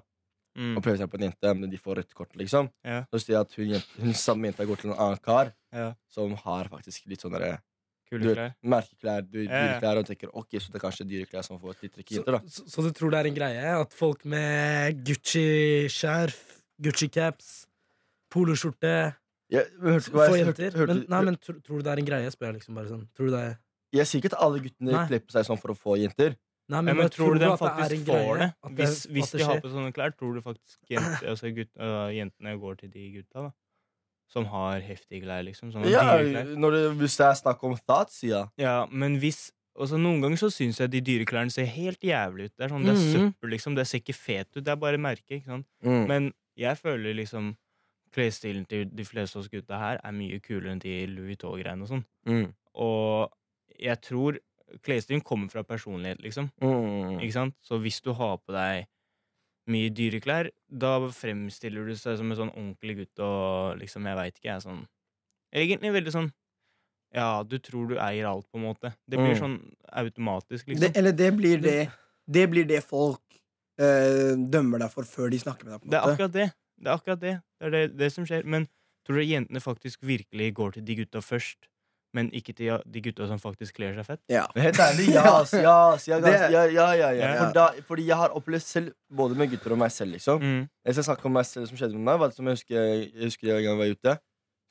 [0.58, 0.76] Mm.
[0.78, 2.68] og prøver seg på en jente, men de får rødt kort, liksom.
[2.86, 3.04] Ja.
[3.14, 5.52] Så sier jeg at hun, hun samme jenta går til en annen kar Ja.
[6.08, 8.52] Som har faktisk litt sånne der, du Kule vet, klær.
[8.74, 9.62] merkeklær, du, Ja, ja.
[9.68, 12.38] dyre klær, og tenker ok, så det er kanskje dyreklær som får tiltrekke Så, jenter,
[12.38, 12.42] da.
[12.54, 16.38] så, så du tror det er en greie at folk med Gucci-skjerf,
[16.84, 17.52] Gucci-caps,
[18.34, 18.94] poloskjorte
[19.54, 20.02] ja, jeg,
[20.40, 20.72] jenter?
[20.78, 22.30] hørte, Men, nei, men tro- tror du det er en greie?
[22.34, 23.04] Spør jeg liksom bare sånn.
[23.18, 23.54] Tror du det er
[23.94, 25.02] jeg sier ikke at alle guttene Nei.
[25.06, 26.32] kler på seg sånn for å få jenter.
[26.34, 28.38] Nei, Ja, men, men bare tror du de det faktisk en får greie?
[28.40, 28.72] det?
[28.80, 32.08] Hvis, hvis det de har på sånne klær, tror du faktisk jente, altså gutt, øh,
[32.16, 33.52] jentene går til de gutta, da?
[34.34, 35.72] Som har heftige klær, liksom?
[35.72, 36.56] Som har Ja, klær?
[36.58, 37.76] når det, hvis det er snakk om
[38.10, 38.50] sier.
[38.58, 42.46] Ja, men hvis også Noen ganger så syns jeg de dyre klærne ser helt jævlig
[42.50, 42.54] ut.
[42.58, 43.14] Det er sånn, det er Mhm.
[43.34, 43.76] søppel, liksom.
[43.76, 44.64] Det ser ikke fet ut.
[44.64, 45.30] Det er bare merke.
[45.38, 45.66] ikke sant?
[45.84, 46.08] Mm.
[46.08, 47.56] Men jeg føler liksom
[48.14, 51.82] klesstilen til de fleste av oss gutta her er mye kulere enn de Louis Vuitton-greiene
[51.82, 52.06] og sånn.
[52.28, 52.54] Mm.
[52.76, 53.32] Og
[53.80, 54.38] jeg tror
[54.84, 56.52] klesstilen kommer fra personlighet, liksom.
[56.62, 57.20] Mm.
[57.22, 57.56] Ikke sant?
[57.64, 58.86] Så hvis du har på deg
[59.72, 64.18] mye dyre klær, da fremstiller du seg som en sånn ordentlig gutt og liksom, jeg
[64.20, 64.82] veit ikke, jeg er sånn
[65.54, 66.32] Egentlig veldig sånn
[67.14, 68.90] Ja, du tror du eier alt, på en måte.
[69.08, 69.40] Det blir Mm.
[69.40, 69.58] sånn
[69.94, 70.82] automatisk, liksom.
[70.88, 71.92] Det, eller det blir det
[72.28, 73.22] Det blir det folk
[73.80, 75.82] øh, dømmer deg for før de snakker med deg.
[75.82, 75.92] på en måte.
[75.92, 76.48] Det er akkurat det.
[76.82, 77.36] Det er akkurat det.
[77.60, 78.44] Det er det, det som skjer.
[78.46, 78.68] Men
[79.06, 81.68] tror du jentene faktisk virkelig går til de gutta først,
[82.14, 84.22] men ikke til de gutta som faktisk kler seg fett?
[84.32, 84.44] Ja.
[84.56, 87.32] Helt ærlig, ja, ass, ja, ass, ja, ass, ja, ja, ja, ja.
[87.40, 90.44] For da, fordi jeg har opplevd selv, både med gutter og meg selv, liksom.
[90.44, 90.68] Mm.
[90.86, 92.20] Jeg skal snakke om meg selv som skjedde med meg.
[92.22, 94.18] Var det som jeg husker jeg husker en gang jeg var ute.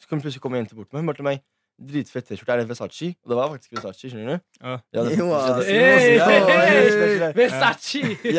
[0.03, 1.03] Så kom plutselig kom en jente bort til meg.
[1.03, 1.43] Hun bare til meg
[1.83, 2.53] Dritfett T-skjorte.
[2.53, 3.09] Er det Versace?
[3.25, 4.11] Og det var faktisk Versace.
[4.11, 4.43] skjønner du?
[4.61, 4.75] Ja.
[4.95, 7.33] Ja, det, Jo, det-.
[7.37, 8.03] Versace!
[8.23, 8.33] Det,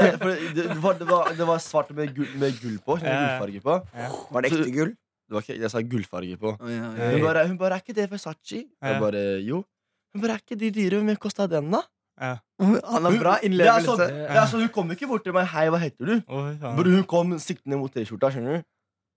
[0.56, 2.98] det, var, det, var, det var svart med gull, med gull på.
[3.02, 3.16] Ja.
[3.20, 3.78] Gullfarge på.
[4.32, 4.94] Var det ekte gull?
[5.28, 6.50] Det var ikke, jeg sa gullfarge på.
[6.60, 6.92] Oh, ja, Ja.
[6.98, 7.12] ja.
[7.16, 8.88] Hun bare, hun bare 'Er ikke det Versace?' Ja.
[8.88, 9.64] Jeg bare 'Jo'.
[10.14, 11.00] Hun bare 'Er ikke de dyre?
[11.00, 11.82] Hvor mye kosta den, da?'
[12.22, 12.38] Ja.
[12.60, 13.96] Han har bra Ja, innlevelse.
[13.98, 17.04] så, ja, så hun kom ikke bort til meg 'Hei, hva heter du?' Oh, hun
[17.04, 18.30] kom siktende mot T-skjorta.
[18.32, 18.64] skjønner du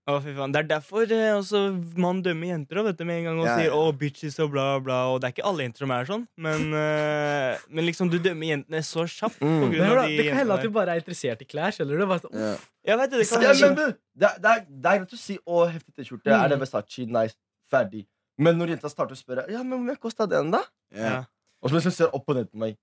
[0.07, 0.53] Å, fy faen.
[0.55, 1.59] Det er derfor eh, også
[1.99, 3.75] man dømmer jenter også, vet du, med en gang og Ja, sier ja.
[3.75, 4.99] 'å, bitches' og bla, bla.
[5.11, 8.47] Og det er ikke alle jenter som er sånn, men, eh, men liksom du dømmer
[8.53, 9.35] jentene så kjapt.
[9.41, 9.67] På Mm.
[9.67, 10.73] grunn Men hør da, de det kan hende at du der.
[10.79, 11.75] bare er interessert i klær.
[11.75, 12.05] Skjønner du?
[12.07, 12.55] Bare sånn, Ja.
[12.87, 15.17] Jeg vet det, det kan Ja, men det, er- det, er, det er greit å
[15.17, 16.31] si 'Å, heftig T-skjorte'.
[16.31, 16.49] Er Mm.
[16.49, 17.05] det Versace?
[17.05, 17.35] Nice.
[17.69, 18.05] Ferdig.
[18.39, 20.63] Men når jenta starter å spørre 'Ja, men hvor mye kosta den, da?'
[20.95, 21.25] ja,
[21.61, 22.77] Og så liksom ser opp og ned på meg.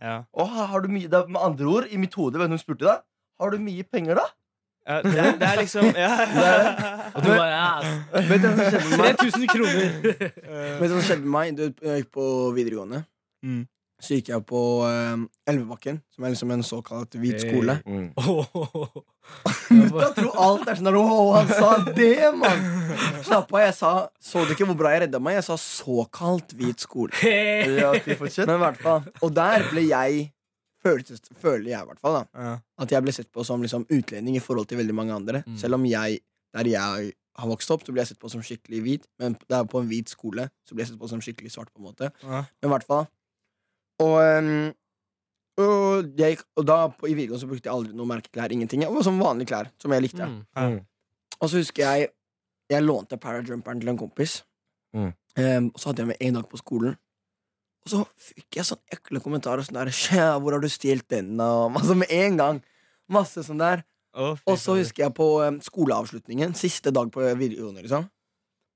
[0.00, 0.24] ja.
[0.34, 2.58] Å, har du mye, det er med andre ord, i mitt hode, hvem du hun
[2.58, 3.00] spurte da?
[3.38, 4.26] Har du mye penger, da?
[4.82, 6.14] Ja det, er, det er liksom ja.
[7.14, 7.68] og du bare ja.
[8.28, 9.20] Vet du hva som skjedde med meg?
[9.20, 9.92] 3000 kroner!
[10.80, 11.54] Vet du hva som skjedde med meg?
[11.58, 13.04] Du, jeg gikk på videregående.
[13.42, 13.62] Mm.
[14.02, 17.78] så gikk jeg på eh, Elvebakken, som er liksom en såkalt hvit skole.
[17.86, 18.12] Mm.
[19.70, 22.62] Gutta tror alt er sånn der, Å, han sa det, mann!
[23.22, 23.92] Slapp av, jeg sa
[24.22, 25.38] Så du ikke hvor bra jeg redda meg?
[25.38, 27.14] Jeg sa såkalt hvit skole.
[27.22, 27.92] Ja.
[27.94, 30.26] Men i hvert fall Og der ble jeg
[30.82, 32.52] føltes, Føler jeg i hvert fall da Ja.
[32.78, 35.42] At jeg ble sett på som liksom utlending i forhold til veldig mange andre.
[35.46, 35.56] Mm.
[35.58, 36.20] Selv om jeg
[36.52, 39.06] der jeg har vokst opp, så ble jeg sett på som skikkelig hvit.
[39.18, 41.72] Men der på en hvit skole så ble jeg sett på som skikkelig svart.
[41.72, 42.44] på en måte Ja.
[42.60, 43.06] Men i hvert fall
[44.00, 44.72] Og, um,
[45.62, 48.52] og, jeg, og da på, i videregående så brukte jeg aldri noe merkeklær.
[48.52, 48.82] Ingenting.
[48.82, 50.26] Jeg var som vanlige klær som jeg likte.
[50.26, 50.42] Mm.
[50.56, 50.80] Mm.
[51.40, 52.08] Og så husker jeg
[52.70, 54.44] Jeg lånte parajumperen til en kompis.
[54.94, 55.12] Mm.
[55.36, 56.96] Um, og så hadde jeg med en dag på skolen.
[57.82, 61.72] Og så fikk jeg sånn ekle kommentarer sånn der 'Hvor har du stjålet den?' Og
[61.76, 62.62] masse med en gang.
[63.08, 63.84] Masse sånn der.
[64.14, 68.10] Oh, Og så husker jeg på um, skoleavslutningen, siste dag på videregående, liksom.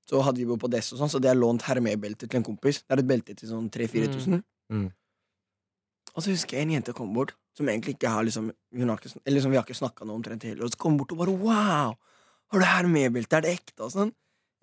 [0.09, 2.47] Så hadde vi jo på Dess og sånn, så hadde jeg lånt Hermé-belte til en
[2.47, 2.81] kompis.
[2.83, 4.43] Det er et belte til sånn 3000-4000.
[4.73, 4.87] Mm.
[6.15, 9.01] Og så husker jeg en jente kom bort, som egentlig ikke har liksom hun har
[9.01, 10.65] ikke, Eller liksom, Vi har ikke snakka noe omtrent heller.
[10.65, 11.97] Og så kom hun bort og bare 'Wow!
[12.53, 13.37] Har du Hermé-belte?
[13.37, 14.15] Er det ekte?' og sånn.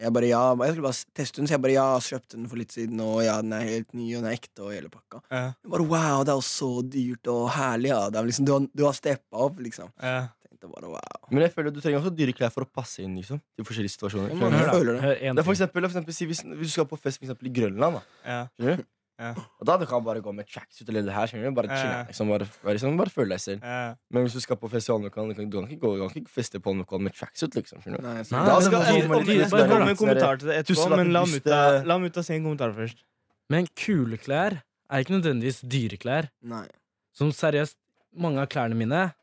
[0.03, 2.59] Jeg bare ja, jeg skulle bare teste den, så jeg bare ja, kjøpte den for
[2.59, 5.21] litt siden, og ja, den er helt ny, og den er ekte, og hele pakka.
[5.31, 5.43] Ja.
[5.55, 8.01] Jeg bare wow, det er jo så dyrt og herlig, ja.
[8.11, 9.93] Det er liksom, du, har, du har steppa opp, liksom.
[10.03, 10.17] Ja.
[10.43, 11.29] Tenkte bare wow.
[11.31, 13.67] Men jeg føler at du trenger også dyre klær for å passe inn liksom i
[13.67, 14.33] forskjellige situasjoner.
[14.33, 14.97] Ja, man det.
[15.05, 17.29] Hør Det er for eksempel, for eksempel si hvis, hvis du skal på fest for
[17.29, 18.03] eksempel, i Grønland, da.
[18.27, 18.75] Ja.
[19.23, 19.29] Ja.
[19.61, 21.29] Og da kan du bare gå med tracksuit eller det her.
[21.31, 21.55] Skjønner du?
[21.57, 21.77] Bare Ja.
[21.79, 23.63] chill, liksom, bare, bare, liksom, bare føle deg selv.
[23.63, 23.95] Ja.
[24.11, 26.03] Men hvis du skal på festival, du kan, du kan, du kan ikke gå du
[26.03, 27.81] kan ikke feste på Holmenkollen med tracksuit, liksom.
[27.85, 28.07] Skjønner du?
[28.09, 31.25] Nei, Nei, da skal bare jeg komme med en kommentar til det etterpå, men la
[31.25, 33.03] mutta, la mutta si en kommentar først.
[33.49, 34.59] Men kule klær
[34.91, 36.29] er ikke nødvendigvis dyre klær.
[36.41, 36.65] Nei.
[37.13, 37.77] Som seriøst,
[38.17, 39.13] mange av klærne mine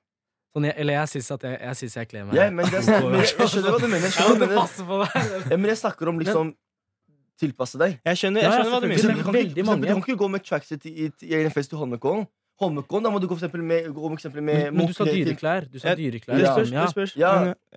[0.55, 2.81] sånn jeg, Eller jeg syns at jeg, jeg, synes jeg kler meg Ja, men det
[2.81, 4.07] er, men jeg, jeg skjønner hva du mener.
[4.09, 5.47] Jeg skjønner jeg, mener.
[5.53, 6.53] Ja, men jeg snakker om liksom
[7.41, 7.97] tilpasse deg.
[8.05, 9.01] Jeg skjønner, jeg ja, skjønner hva du mener.
[9.01, 9.87] Du kan, ikke, mange.
[9.87, 12.27] du kan ikke gå med tracksuit i, i, i en fest i Holmenkollen.
[12.61, 14.93] Holmenkollen, da må du gå for eksempel med, gå med, eksempel med Men, men du
[14.93, 15.65] sa dyreklær.
[15.73, 16.37] Du sa dyreklær.
[16.43, 16.51] Ja.
[16.53, 16.73] spørs.
[16.77, 16.83] ja.
[16.85, 17.15] Det spørs.
[17.17, 17.31] Ja,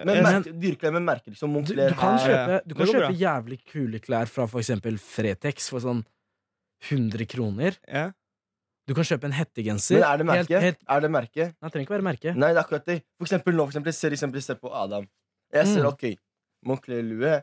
[0.03, 1.53] Men, merke, dyreklær med merker, liksom.
[1.53, 5.69] Du, Moncler du kan kjøpe, du kan kjøpe jævlig kule klær fra for eksempel Fretex
[5.71, 6.03] for sånn
[6.91, 7.79] 100 kroner.
[7.87, 8.09] ja.
[8.83, 9.95] Du kan kjøpe en hettegenser.
[9.95, 10.59] Men er det merke?
[10.59, 11.43] helt, Er det merke?
[11.47, 12.33] nei, det trenger ikke være merke.
[12.35, 12.97] Nei, det er akkurat det.
[13.15, 15.05] For eksempel nå, for eksempel, ser, eksempel, ser på Adam.
[15.55, 15.87] Jeg ser, Mm.
[15.93, 16.03] ok,
[16.67, 17.37] Moncler-lue,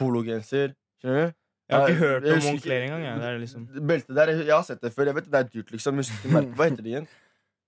[0.00, 1.34] pologenser, skjønner du?
[1.70, 3.02] Jeg har ikke hørt jeg om Moncler engang.
[3.08, 3.14] Ja.
[3.30, 5.06] Er liksom Beltet der, jeg har sett det før.
[5.10, 6.00] Jeg vet det er dyrt, liksom.
[6.02, 6.06] Jeg.
[6.56, 7.06] Hva heter det igjen?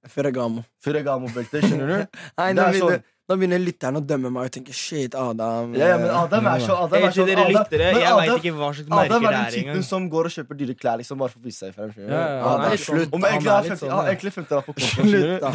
[0.06, 0.62] Ferragamo.
[0.84, 2.18] Ferragamo-belte, skjønner du?
[2.38, 3.38] Nei, Det nå er begynner, sånn.
[3.40, 5.72] begynner lytteren å dømme meg og tenke shit, Adam.
[5.74, 8.52] Ja, ja, men Adam er så Adam er sånn Adam, lyttere, jeg Adam- veit ikke
[8.60, 11.00] hva slags merker Adam det er den er typen som går og kjøper dyre klær
[11.00, 11.90] liksom bare for å vise seg frem.
[12.04, 13.08] Ja, ja, nei, slutt.
[13.08, 14.04] sånn- Om jeg egentlig er litt 50 sånn, ja.
[14.12, 15.10] egentlig 50 på kontoen.
[15.10, 15.50] Slutt, da.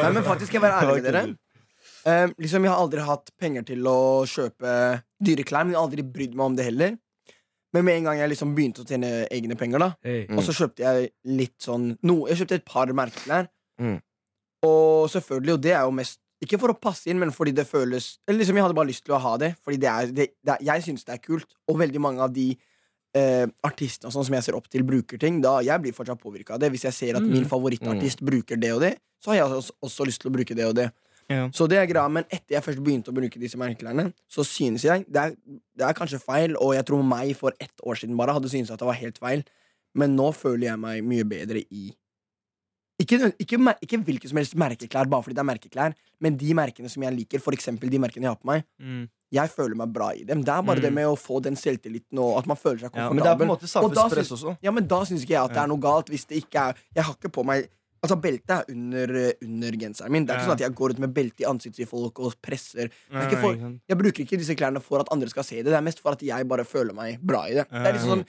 [0.00, 1.22] Nei, men faktisk skal jeg være ærlig med dere.
[2.00, 4.74] Um, liksom, Jeg har aldri hatt penger til å kjøpe
[5.22, 6.98] dyre klær, men jeg har aldri brydd meg om det heller.
[7.72, 10.26] Men med en gang jeg liksom begynte å tjene egne penger, da Hey.
[10.26, 10.38] Mm.
[10.38, 13.46] og så kjøpte jeg litt sånn no, Jeg kjøpte et par merkeklær.
[13.80, 14.00] Mm.
[14.66, 17.66] Og selvfølgelig, og det er jo mest ikke for å passe inn, men fordi det
[17.68, 20.26] føles Eller liksom Jeg hadde bare lyst til å ha det, fordi det er, det,
[20.42, 21.54] det er, jeg syns det er kult.
[21.68, 22.46] Og veldig mange av de
[23.16, 25.40] eh, artistene sånn som jeg ser opp til, bruker ting.
[25.44, 26.70] Da Jeg blir fortsatt påvirka av det.
[26.72, 27.32] Hvis jeg ser at Mm.
[27.32, 30.54] min favorittartist bruker det og det, så har jeg også, også lyst til å bruke
[30.56, 30.90] det og det.
[31.30, 31.44] Ja.
[31.54, 34.82] Så det er greia, men etter jeg først begynte å bruke disse merkeklærne, så synes
[34.84, 35.36] jeg det er,
[35.78, 38.72] det er kanskje feil, og jeg tror meg for ett år siden bare hadde syntes
[38.74, 39.44] at det var helt feil,
[39.94, 41.92] men nå føler jeg meg mye bedre i
[43.00, 46.90] ikke, ikke, ikke hvilke som helst merkeklær bare fordi det er merkeklær, men de merkene
[46.92, 49.06] som jeg liker, eksempel de merkene jeg har på meg, Mm.
[49.32, 50.42] jeg føler meg bra i dem.
[50.42, 50.82] Det er bare Mm.
[50.82, 52.98] det med å få den selvtilliten og at man føler seg komfortabel.
[52.98, 53.08] Ja.
[53.14, 54.58] Men det er på en måte Og da syns-.
[54.60, 56.74] Ja, men da syns ikke jeg at det er noe galt hvis det ikke er
[56.94, 57.68] Jeg har ikke på meg
[58.02, 60.24] Altså, beltet er under, eh, under genseren min.
[60.24, 60.48] Det er ikke Ja.
[60.48, 62.88] sånn at jeg går ut med belte i ansiktet til folk og presser.
[63.10, 63.56] For-.
[63.88, 65.66] Jeg bruker ikke disse klærne for at andre skal se det.
[65.66, 67.66] Det er mest for at jeg bare føler meg bra i det.
[67.70, 68.24] Det er litt sånn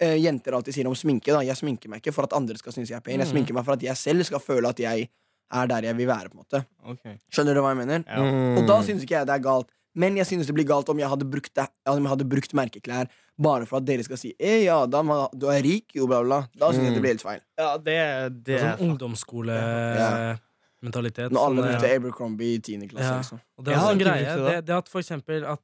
[0.00, 1.26] eh, jenter alltid sier om sminke.
[1.32, 1.40] Da.
[1.40, 3.18] Jeg sminker meg ikke for at andre skal synes jeg er pen.
[3.20, 3.32] Jeg Mm.
[3.32, 5.08] sminker meg for at jeg selv skal føle at jeg
[5.52, 6.28] er der jeg vil være.
[6.30, 7.18] på en måte okay.
[7.30, 8.04] Skjønner du hva jeg mener?
[8.08, 8.56] Ja.
[8.60, 9.68] Og da syns ikke jeg det er galt.
[9.94, 12.52] Men jeg synes det blir galt om jeg hadde brukt, det, om jeg hadde brukt
[12.54, 15.02] merkeklær bare for at dere skal si «Eh, ja, da,
[15.34, 16.42] du er rik, jo, bla, bla.
[16.54, 17.40] Da syns jeg det blir helt feil.
[17.58, 17.96] Ja, det,
[18.44, 21.30] det er Sånn ungdomsskolementalitet.
[21.32, 21.96] Når alle brukte ja.
[21.96, 22.88] Abercrombie i 10.
[22.92, 23.08] klasse.
[23.08, 23.16] Ja.
[23.22, 23.38] Liksom.
[23.58, 24.36] Og det er Jeg også en greie.
[24.50, 25.60] det, Det, at for eksempel at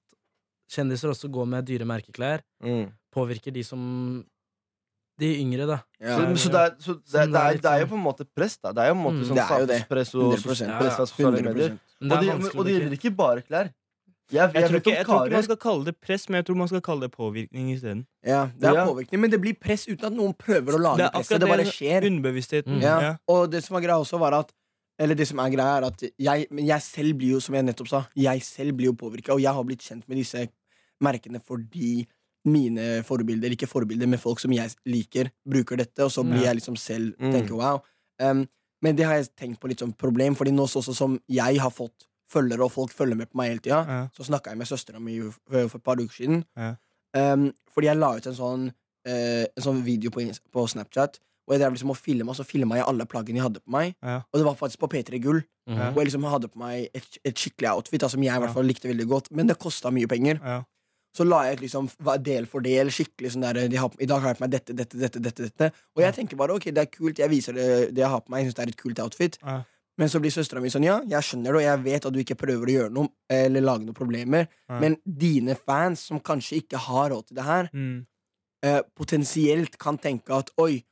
[0.73, 2.87] kjendiser også går med dyre merkeklær, Mm.
[3.15, 4.25] påvirker de som
[5.19, 5.81] De yngre, da.
[5.99, 6.15] Ja.
[6.15, 8.05] Så, så, det er, så det, Sånn det, er, det er jo sånn- på en
[8.05, 8.71] måte press, da.
[8.71, 9.27] Det er jo på en måte Mm.
[9.27, 9.79] sånn Det jo det.
[9.83, 10.79] samfunnspress og 100%.
[10.79, 11.71] press fra sosiale medier.
[11.75, 11.79] Og
[12.13, 12.17] er
[12.55, 13.67] og gjelder ikke bare klær.
[14.31, 16.57] Jeg, Jeg tror, ikke, jeg tror ikke man skal kalle det press, men jeg tror
[16.57, 18.03] man skal kalle det påvirkning isteden.
[18.27, 18.85] Ja, det er Ja.
[18.87, 21.41] påvirkning, men det blir press uten at noen prøver å lage Det presset.
[21.41, 22.05] Det bare skjer.
[22.05, 22.77] Underbevisstheten.
[22.77, 22.83] Mm.
[22.83, 23.01] Ja.
[23.01, 23.17] Ja.
[23.29, 24.53] Og det som var greia også, var at
[25.01, 27.63] Eller det som er greia, er at jeg, men jeg selv blir jo, som jeg
[27.65, 30.49] nettopp sa, jeg selv blir jo påvirka, og jeg har blitt kjent med disse
[31.01, 32.05] merkene fordi
[32.45, 36.51] mine forbilder, ikke forbilder, men folk som jeg liker, bruker dette, og så blir Ja.
[36.53, 37.31] jeg liksom selv Mm.
[37.33, 37.81] tenker wow.
[38.19, 38.49] Um,
[38.83, 41.71] men det har jeg tenkt på litt som problem, Fordi nå sånn som jeg har
[41.71, 44.09] fått følgere, og folk følger med på meg hele tida, Ja.
[44.17, 46.45] så snakka jeg med søstera mi for, et par uker siden.
[46.57, 46.75] Ja.
[47.17, 48.69] Um, fordi jeg la ut en sånn,
[49.09, 50.21] uh, en sånn video på,
[50.53, 53.61] på Snapchat, og jeg drev liksom og filma, så filma jeg alle plaggene jeg hadde
[53.65, 53.95] på meg.
[54.05, 54.19] Ja.
[54.33, 55.43] Og det var faktisk på P3 Gull.
[55.69, 55.93] Mhm.
[55.95, 58.51] Hvor jeg liksom hadde på meg et, et skikkelig outfit da, som jeg i hvert
[58.51, 58.53] Ja.
[58.55, 59.31] fall likte veldig godt.
[59.33, 60.41] Men det kosta mye penger.
[60.45, 60.63] Ja.
[61.17, 61.89] Så la jeg ut liksom
[62.23, 62.89] del for del.
[62.93, 65.21] Skikkelig sånn der de har, I dag har jeg på meg dette, dette, dette.
[65.23, 68.09] dette, dette Og jeg tenker bare ok, det er kult, jeg viser det, det jeg
[68.13, 68.45] har på meg.
[68.45, 69.39] Jeg synes det er et kult outfit.
[69.99, 72.21] Men så blir søstera mi sånn ja, jeg skjønner det, og jeg vet at du
[72.23, 74.79] ikke prøver å gjøre noe eller lage noen problemer, Ja.
[74.81, 78.07] men dine fans, som kanskje ikke har råd til det her, Mm.
[78.63, 80.85] eh, potensielt kan tenke at oi,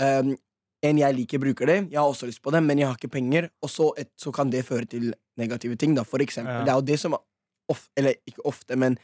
[0.00, 0.36] um,
[0.82, 1.90] en jeg liker, bruker det.
[1.90, 3.48] Jeg har også lyst på det, men jeg har ikke penger.
[3.62, 5.94] Og så, et, så kan det føre til negative ting.
[5.94, 6.02] Da.
[6.04, 6.64] For eksempel, Ja.
[6.64, 7.14] Det er jo det som
[7.70, 8.98] of, Eller ikke ofte, men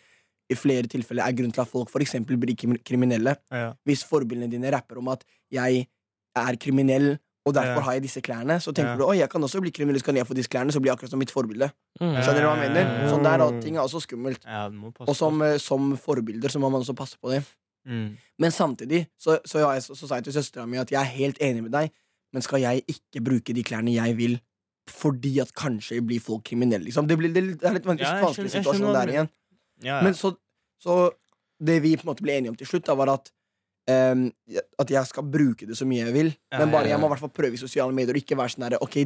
[0.50, 3.36] i flere tilfeller er grunnen til at folk for eksempel blir kriminelle.
[3.50, 3.72] Ja.
[3.86, 5.86] Hvis forbildene dine rapper om at jeg
[6.36, 8.96] er kriminell, og derfor har jeg disse klærne, så tenker Ja.
[9.00, 10.98] du oi, jeg kan også bli kriminell, kan jeg få disse klærne, så blir jeg
[10.98, 11.70] akkurat som mitt forbilde.
[12.00, 12.18] Mm.
[12.20, 13.08] Skjønner du hva jeg mener?
[13.08, 14.44] Sånn der, og ting er også skummelt.
[15.08, 17.42] Og som, eh, som forbilder så må man også passe på det.
[17.88, 18.16] Mm.
[18.38, 21.10] Men samtidig så, så, jeg, så, så sa jeg til søstera mi at jeg er
[21.16, 21.90] helt enig med deg,
[22.32, 24.36] men skal jeg ikke bruke de klærne jeg vil,
[24.90, 27.06] fordi at kanskje blir folk kriminelle, liksom?
[27.08, 29.28] Det, blir, det er litt vanskelig, Ja, vanskelig situasjon der igjen.
[29.80, 30.02] Ja, ja.
[30.04, 30.34] Men så,
[30.82, 31.10] så
[31.60, 33.30] det vi på en måte ble enige om til slutt, da, var at
[33.90, 34.28] ehm,
[34.80, 37.14] At jeg skal bruke det så mye jeg vil, Ja, men bare jeg må i
[37.14, 39.02] hvert fall prøve i sosiale medier og ikke være sånn herre Ok,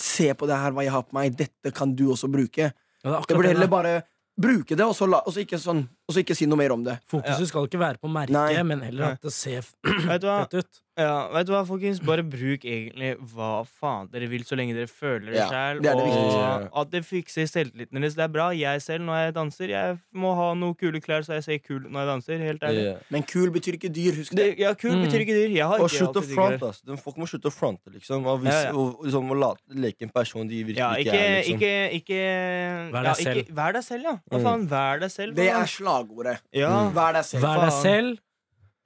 [0.00, 2.70] se på det her, hva jeg har på meg, dette kan du også bruke.
[3.04, 3.94] Ja, det det burde heller bare
[4.40, 6.74] bruke det, og så, la, og så, ikke, sånn, og så ikke si noe mer
[6.74, 6.98] om det.
[7.10, 8.62] Fokuset skal ikke være på merket, Nei.
[8.66, 10.24] men heller at det ser fett
[10.58, 10.80] ut.
[11.00, 11.96] Ja, vet du hva, folkens?
[12.04, 15.78] Bare bruk egentlig hva faen dere vil, så lenge dere føler det Ja, sjæl.
[15.80, 18.16] det det Og at det fikser selvtilliten deres.
[18.18, 18.50] Det er bra.
[18.52, 21.86] Jeg selv, når jeg danser, jeg må ha noe kule klær, så jeg ser kul
[21.86, 22.42] når jeg danser.
[22.44, 22.82] Helt ærlig.
[22.90, 22.98] Yeah.
[23.16, 24.44] Men kul betyr ikke dyr, husk det.
[24.50, 25.06] Det, ja, kul Mm.
[25.06, 25.54] betyr ikke dyr.
[25.56, 26.68] Jeg har Og ikke slutt å fronte.
[26.68, 26.98] Altså.
[27.06, 28.26] Folk må slutte å fronte, liksom.
[28.26, 28.72] Og, vis, Ja, ja.
[28.76, 31.40] og liksom, å late, leke en person de virkelig Ja, ikke, ikke, er.
[31.40, 31.56] Liksom.
[31.56, 33.40] ikke, ikke Vær deg selv.
[33.46, 34.14] Ikke, vær deg selv, ja.
[34.28, 34.44] Hva Mm.
[34.44, 34.68] faen?
[34.68, 35.34] Vær deg selv.
[35.34, 35.66] Det er faen?
[36.00, 36.40] Slagordet.
[36.56, 37.44] Ja, Vær deg selv.
[37.44, 38.18] Vær deg selv.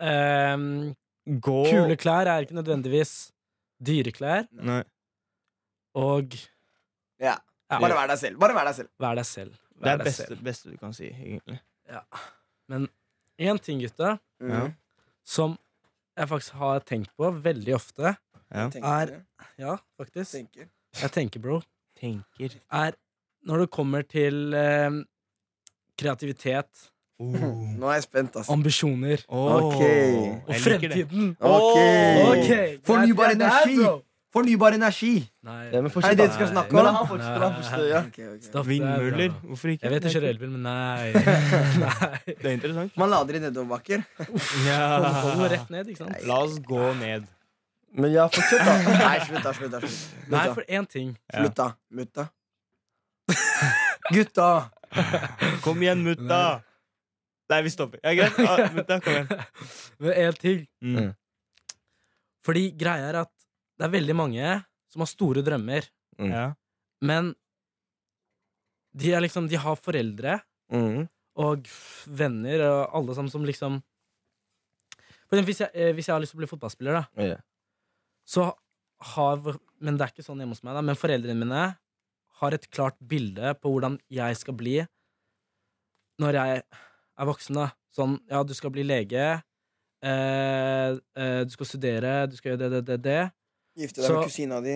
[0.05, 0.94] Um,
[1.40, 3.14] gå kule klær er ikke nødvendigvis
[3.85, 4.48] dyre klær.
[4.53, 4.83] Nei.
[5.94, 6.35] Og
[7.20, 7.37] Ja.
[7.70, 7.79] Ja.
[7.81, 8.38] Bare vær deg selv.
[8.38, 8.90] Bare vær deg selv.
[9.00, 9.55] vær deg selv.
[9.81, 11.61] Det er det beste, beste du kan si, egentlig.
[12.68, 12.88] Men
[13.38, 14.72] én ting, gutta, mm.
[15.24, 15.57] som
[16.16, 18.16] jeg faktisk har tenkt på veldig ofte
[18.55, 18.68] Ja.
[18.70, 19.24] Er-
[19.59, 20.33] Ja, faktisk.
[20.33, 20.68] Tenker.
[21.00, 21.61] Jeg tenker, bro.
[21.98, 22.55] Tenker.
[22.70, 22.94] Er
[23.44, 24.90] når det kommer til eh,
[25.98, 28.53] kreativitet, Nå er jeg spent, altså.
[28.53, 29.74] ambisjoner Ok.
[29.74, 30.59] og Jeg liker det.
[30.62, 31.79] fremtiden Ok.
[32.33, 32.50] Ok,
[32.87, 33.77] Fornybar det er energi.
[33.85, 34.03] bro.
[34.35, 35.31] Fornybar energi!
[35.46, 36.27] Nei, Nei, men Er det det da.
[36.27, 36.87] du skal snakke om?
[36.96, 37.38] han fortsette.
[37.38, 37.98] han fortsette, ja.
[38.00, 38.42] Ok, ok.
[38.42, 39.29] Stopp det, Vindmøller?
[39.46, 39.83] Hvorfor ikke?
[39.87, 41.12] Jeg vet jeg er kjører elbil, men nei.
[41.85, 42.18] nei.
[42.27, 42.96] Det er interessant.
[42.98, 44.03] Man lader i nedoverbakker.
[44.18, 46.27] Hold den rett ned, ikke sant?
[46.27, 47.31] La oss gå ned.
[47.94, 48.74] Men ja, fortsett, da.
[49.05, 49.53] Nei, slutt, da.
[49.55, 49.81] Slutt, da.
[49.87, 51.14] Slutt, Nei, for én ting.
[51.31, 51.38] Ja.
[51.44, 51.68] Slutt da.
[51.94, 52.27] Mutta.
[54.11, 54.50] Gutta!
[55.62, 56.42] Kom igjen, mutta!
[57.51, 58.01] Nei, vi stopper.
[58.03, 58.39] Ja, greit.
[58.41, 59.47] Ja, mutta, kom igjen.
[60.01, 60.63] Men én ting.
[60.81, 61.11] Mm.
[62.45, 63.31] Fordi greia er at
[63.79, 64.53] det er veldig mange
[64.93, 65.89] som har store drømmer,
[66.23, 66.53] Ja.
[67.03, 67.33] men
[68.95, 70.41] de er liksom De har foreldre
[70.73, 71.09] Mm.
[71.37, 71.67] og
[72.07, 73.83] venner og alle sammen som liksom
[75.29, 77.37] For eksempel hvis jeg, eh, hvis jeg har lyst til å bli fotballspiller, da, Ja.
[78.27, 78.55] så
[79.15, 79.37] har
[79.81, 81.77] Men det er ikke sånn hjemme hos meg, da, men foreldrene mine
[82.41, 84.87] har et klart bilde på hvordan jeg skal bli
[86.21, 86.63] når jeg
[87.18, 87.55] er voksen.
[87.61, 89.24] da Sånn, ja, du skal bli lege,
[90.03, 93.20] eh, eh, du skal studere, du skal gjøre det, det, det, det.
[93.79, 94.74] Gifte deg Så- med kusina di.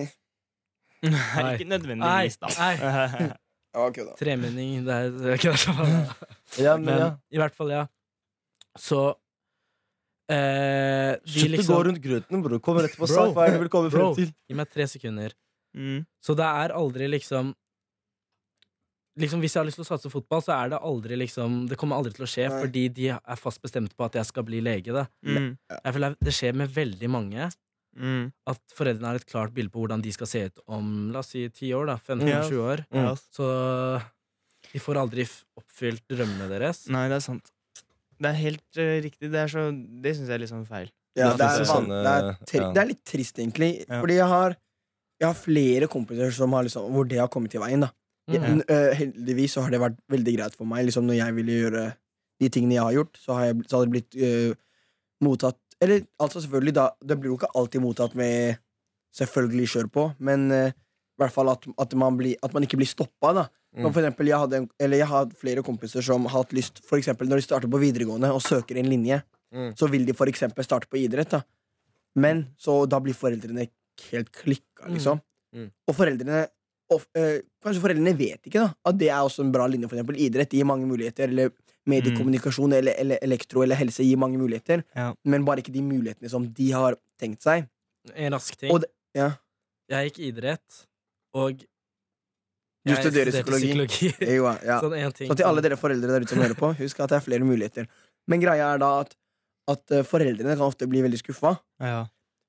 [1.03, 2.51] Nei, ikke nødvendigvis, da.
[2.59, 3.29] Nei.
[3.69, 4.13] Ja, ok, da.
[4.17, 5.91] Tremenning, det er, det er ikke det sånn.
[6.65, 7.09] Ja, men, Men ja.
[7.29, 7.83] i hvert fall, ja.
[8.81, 9.01] Så
[10.31, 12.59] eh, de Slutt å liksom gå rundt grøten, bro.
[12.65, 13.13] Kom rett på Bro.
[13.13, 13.35] sak.
[13.35, 14.07] Hva er det du vil komme Bro.
[14.13, 14.31] frem til?
[14.49, 15.35] Gi meg tre sekunder.
[15.77, 16.01] Mm.
[16.23, 17.53] Så det er aldri liksom
[19.19, 21.75] Liksom Hvis jeg har lyst til å satse fotball, så er det aldri liksom Det
[21.77, 22.59] kommer aldri til å skje, Nei.
[22.63, 24.93] fordi de er fast bestemt på at jeg skal bli lege.
[24.95, 25.07] Da.
[25.25, 25.57] Mm.
[25.83, 27.49] Jeg føler Det skjer med veldig mange
[27.99, 28.31] Mm.
[28.47, 31.31] at foreldrene har et klart bilde på hvordan de skal se ut om la oss
[31.33, 31.87] si ti år.
[31.87, 32.61] da 15-20 Ja.
[32.61, 32.85] år.
[32.93, 33.15] Ja.
[33.33, 33.47] Så
[34.71, 35.25] de får aldri
[35.57, 36.83] oppfylt drømmene deres.
[36.87, 37.49] Nei, det er sant.
[38.21, 39.31] Det er helt uh, riktig.
[39.33, 40.89] Det, er så, det syns jeg er litt sånn feil.
[41.17, 42.71] Ja, Det det, er, jo sånne- det, er tri ja.
[42.77, 43.71] det er litt trist, egentlig.
[43.89, 43.99] Ja.
[44.03, 44.55] Fordi jeg har,
[45.19, 47.81] jeg har flere kompiser som har liksom, hvor det har kommet til veien.
[47.81, 47.89] da
[48.29, 48.61] Mm.
[48.69, 50.85] Øh, Heldigvis så har det vært veldig greit for meg.
[50.85, 51.83] Liksom Når jeg ville gjøre
[52.39, 54.53] de tingene jeg har gjort, så har, jeg, så hadde det blitt uh,
[55.25, 58.59] mottatt Eller altså selvfølgelig, da Det blir jo ikke alltid mottatt med
[59.17, 62.77] selvfølgelig kjør på, men uh, i hvert fall at, at, man, blir, at man ikke
[62.79, 63.33] blir stoppa.
[63.33, 63.91] da Mm.
[63.93, 66.97] For eksempel, jeg, hadde en, eller jeg har flere kompiser som har hatt lyst For
[66.97, 69.21] eksempel når de starter på videregående og søker en linje,
[69.53, 69.71] Mm.
[69.77, 71.29] så vil de for eksempel starte på idrett.
[71.29, 71.41] da
[72.15, 73.67] Men så da blir foreldrene
[74.11, 75.21] helt klikka, liksom.
[75.55, 75.71] Mm.
[75.87, 76.47] Og foreldrene
[76.89, 79.89] og, eh, Kanskje foreldrene vet ikke da at det er også en bra linje.
[79.89, 81.27] For eksempel idrett gir mange muligheter.
[81.29, 81.51] Eller
[81.89, 84.83] mediekommunikasjon eller, eller elektro eller helse gir mange muligheter.
[84.95, 85.09] Ja.
[85.25, 87.67] Men bare ikke de mulighetene som de har tenkt seg.
[88.15, 88.71] En rask ting.
[88.71, 89.31] Og det, ja.
[89.89, 90.83] Jeg gikk idrett,
[91.33, 94.11] og Du jeg studerer studerte psykologi.
[94.37, 94.77] Jo, ja.
[94.83, 97.09] Sånn en ting Så til alle dere foreldre der ute som hører på, husk at
[97.11, 97.89] det er flere muligheter.
[98.29, 99.15] Men greia er da at,
[99.73, 101.55] at eh, foreldrene kan ofte bli veldig skuffa.
[101.83, 102.05] Ja.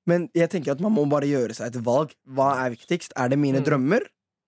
[0.08, 2.12] Men jeg tenker at man må bare gjøre seg et valg.
[2.28, 3.12] Hva er viktigst?
[3.16, 3.66] Er det mine Mm.
[3.66, 4.06] drømmer,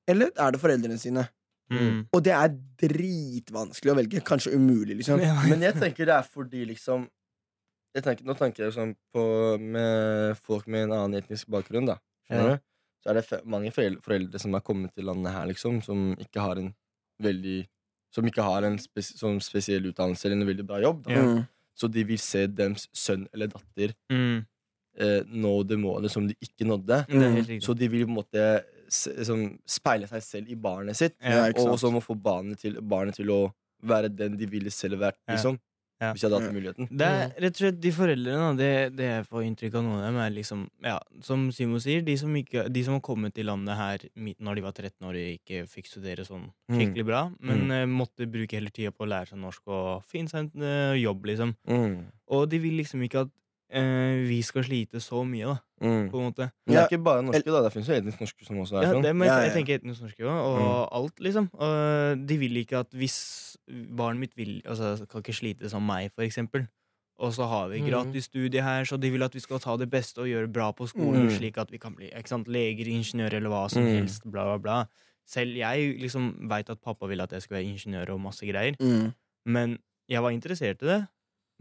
[0.08, 1.28] eller er det foreldrene sine?
[1.72, 2.06] Mm.
[2.12, 4.20] Og det er dritvanskelig å velge.
[4.26, 5.20] Kanskje umulig, liksom.
[5.22, 5.34] Ja.
[5.48, 7.08] Men jeg tenker det er fordi liksom
[7.94, 9.22] jeg tenker, Nå tenker jeg sånn på
[9.60, 11.86] med folk med en annen etnisk bakgrunn.
[11.90, 12.56] da Skjønner Ja.
[12.56, 12.62] du?
[13.02, 16.56] Så er det mange foreldre, som er kommet til landet her, liksom, som ikke har
[16.62, 16.74] en
[17.20, 17.66] veldig
[18.14, 21.04] Som ikke har en spes sånn spesiell utdannelse eller en veldig bra jobb.
[21.04, 21.12] Da.
[21.12, 21.22] Ja.
[21.22, 21.46] Mm.
[21.74, 24.44] Så de vil se deres sønn eller datter Mm.
[24.98, 27.06] eh, nå det målet som de ikke nådde.
[27.08, 27.62] Riktig.
[27.64, 31.16] Så de vil på en måte liksom, speile seg selv i barnet sitt.
[31.22, 33.42] Ja, og så må få barnet til, barnet til å
[33.82, 35.18] være den de ville selv vært.
[35.30, 35.58] Liksom,
[36.02, 36.08] Ja.
[36.16, 36.86] Hvis jeg hadde hatt muligheten.
[36.98, 40.06] Det er rett og slett de foreldrene, det, det jeg får inntrykk av noen av
[40.08, 43.46] dem, er liksom Ja, som Simo sier, de som, ikke, de som har kommet til
[43.46, 46.74] landet her når de var 13 år og ikke fikk studere sånn Mm.
[46.74, 50.28] skikkelig bra, men eh, måtte bruke hele tida på å lære seg norsk og finne
[50.32, 51.54] seg en eh, jobb, liksom.
[51.70, 51.94] Mm.
[52.34, 53.30] Og de vil liksom ikke at
[53.72, 56.10] eh, vi skal slite så mye, da, Mm.
[56.12, 56.50] på en måte.
[56.66, 57.62] Men det er ikke bare norske, da.
[57.62, 59.02] Det finnes jo etnisk norske som også er Ja, sånn.
[59.02, 59.54] det, men Ja, jeg, ja.
[59.54, 61.50] jeg tenker etnisk norske også, og alt, liksom.
[61.54, 63.56] Og de vil ikke at hvis
[63.96, 66.68] barnet mitt vil Altså, kan ikke slite som meg, for eksempel.
[67.18, 67.88] Og så har vi Mhm.
[67.90, 70.72] gratis studie her, så de vil at vi skal ta det beste og gjøre bra
[70.72, 71.38] på skolen, Mm.
[71.38, 73.88] slik at vi kan bli ikke sant, leger, ingeniører eller hva som Mm.
[73.98, 74.86] helst, bla, bla, bla.
[75.26, 78.76] Selv jeg liksom veit at pappa ville at jeg skulle være ingeniør og masse greier,
[78.80, 79.14] Mm.
[79.46, 81.08] men jeg var interessert i det.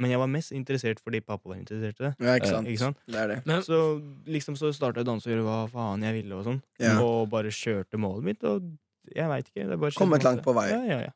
[0.02, 2.14] Men jeg var mest interessert fordi pappa var interessert i det.
[2.26, 2.56] Ja, ikke sant.
[2.66, 2.70] sant?
[2.74, 2.98] Ikke sant?
[3.08, 3.40] Det er det.
[3.46, 3.78] Men Så
[4.26, 6.62] liksom så starta jeg å danse og gjøre hva faen jeg ville, og sånn.
[6.82, 6.96] Ja.
[7.04, 8.66] Og bare kjørte målet mitt, og
[9.14, 9.68] jeg veit ikke.
[9.70, 10.70] Det bare Kommet langt på vei.
[10.74, 11.14] Ja, ja, ja.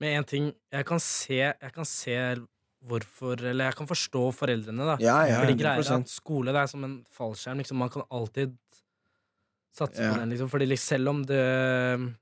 [0.00, 2.16] Men en ting Jeg kan se, jeg kan se
[2.82, 4.96] hvorfor Eller jeg kan forstå foreldrene, da.
[4.98, 7.60] Ja, ja, Fordi greier er at skole det er som en fallskjerm.
[7.62, 8.56] Liksom, man kan alltid
[9.76, 10.12] satse Ja.
[10.14, 10.30] på den.
[10.30, 12.16] Liksom, fordi liksom, selv om det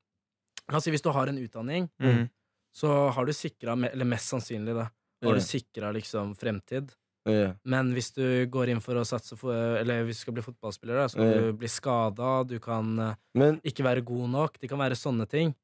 [0.70, 2.29] Altså, hvis du har en utdanning, Mm.
[2.75, 4.88] så har du sikra Eller mest sannsynlig, da.
[5.23, 6.93] Har du sikra liksom fremtid.
[7.29, 7.53] Yeah.
[7.69, 10.97] Men hvis du går inn for å satse for, Eller hvis du skal bli fotballspiller,
[10.97, 11.43] da, så kan yeah.
[11.51, 14.57] du bli skada, du kan eh, Men, ikke være god nok.
[14.59, 15.55] Det kan være sånne ting.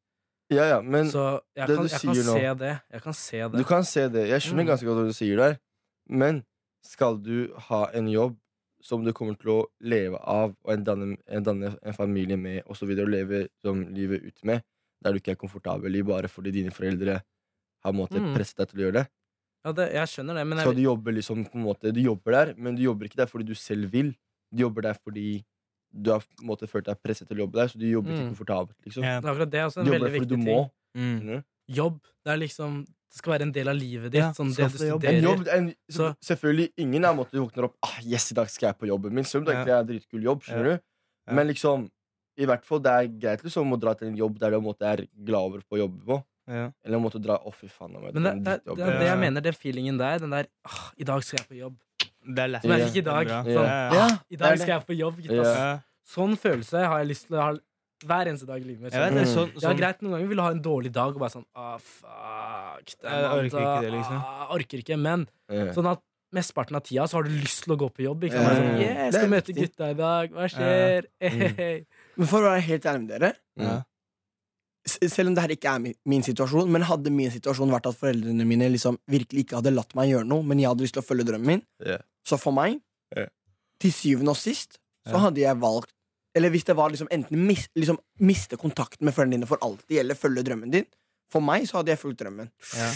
[0.52, 2.74] ja, ja, men Så jeg det kan, du jeg kan nå- se det.
[2.92, 3.56] Jeg kan se det.
[3.58, 4.28] du kan se det.
[4.28, 4.68] Jeg skjønner Mm.
[4.68, 5.58] ganske godt hva du sier der.
[6.08, 6.44] Men
[6.84, 8.36] skal du ha en jobb
[8.82, 12.62] som du kommer til å leve av, og en danne en, danne en familie med,
[12.68, 14.62] og så videre, og leve som livet ut med,
[15.02, 17.22] der du ikke er komfortabel i bare fordi dine foreldre
[17.82, 18.34] har måttet Mm.
[18.36, 19.08] presset deg til å gjøre det.
[19.66, 20.68] Ja, det, jeg skjønner det, men jeg...
[20.68, 23.26] Så du jobber liksom på en måte Du jobber der, men du jobber ikke der
[23.30, 24.12] fordi du selv vil.
[24.54, 25.40] Du jobber der fordi
[25.96, 28.10] du har på en måte følt deg presset til å jobbe der, så du jobber
[28.12, 28.16] Mm.
[28.20, 28.76] ikke komfortabelt.
[28.86, 29.18] liksom Ja.
[29.20, 30.54] det er akkurat det er også en Du veldig jobber der fordi viktig du ting.
[30.54, 30.70] må.
[31.36, 31.44] Mm.
[31.68, 32.00] Jobb.
[32.24, 34.20] Det er liksom Det skal være en del av livet ditt.
[34.20, 35.00] Ja, sånn det du jobb.
[35.02, 35.16] studerer.
[35.16, 38.48] En jobb, en, Så- selvfølgelig Ingen er måte du våkner opp ah, Yes, i dag
[38.50, 39.24] skal jeg på jobben min.
[39.24, 40.42] Selv om det er en dritkul jobb.
[40.42, 41.90] skjønner du Men liksom
[42.38, 44.82] i hvert fall det er greit liksom å dra til en jobb der du måte
[44.84, 46.24] er glad over på å jobbe på.
[46.46, 46.68] Ja.
[46.86, 47.96] Eller måtte dra Å, fy faen.
[47.98, 50.20] Men det, det, det er det jeg mener, den feelingen der.
[50.22, 51.76] Den der ah, I dag skal jeg på jobb.
[52.26, 52.62] Det er lett.
[52.66, 53.32] Som jeg fikk i dag.
[53.46, 55.66] Sånn, Ja, Ja, I dag skal jeg på jobb, gitt, Ja.
[56.06, 57.54] Sånn følelse har jeg lyst til å ha
[58.06, 58.94] hver eneste dag i livet mitt.
[58.94, 61.16] Skjønner det, er sånn, Ja, sånn greit, noen ganger vil du ha en dårlig dag
[61.16, 64.18] og bare sånn ah, fuck, Jeg orker ikke det, liksom.
[64.20, 65.72] ah, orker ikke, men Ja.
[65.74, 66.02] sånn at
[66.36, 68.24] mesteparten av tida så har du lyst til å gå på jobb.
[68.28, 68.36] Ikke?
[68.42, 68.52] sant?
[68.52, 71.06] Ja, sånn, yeah, skal møte gutta i dag, hva skjer?
[71.22, 71.86] Mm.
[72.18, 73.76] Men for å være helt ærlig med dere, Ja.
[74.86, 78.46] Selv om det her ikke er min, situasjon, men hadde min situasjon vært at foreldrene
[78.46, 81.06] mine liksom virkelig ikke hadde latt meg gjøre noe, men jeg hadde lyst til å
[81.06, 82.02] følge drømmen min, yeah.
[82.26, 82.78] så for meg,
[83.16, 83.30] yeah.
[83.82, 85.92] til syvende og sist, så hadde jeg valgt
[86.36, 90.02] Eller hvis det var liksom enten mis, liksom, miste kontakten med foreldrene dine for alltid,
[90.02, 90.84] eller følge drømmen din.
[91.32, 92.50] For meg så hadde jeg fulgt drømmen.
[92.76, 92.88] Ja.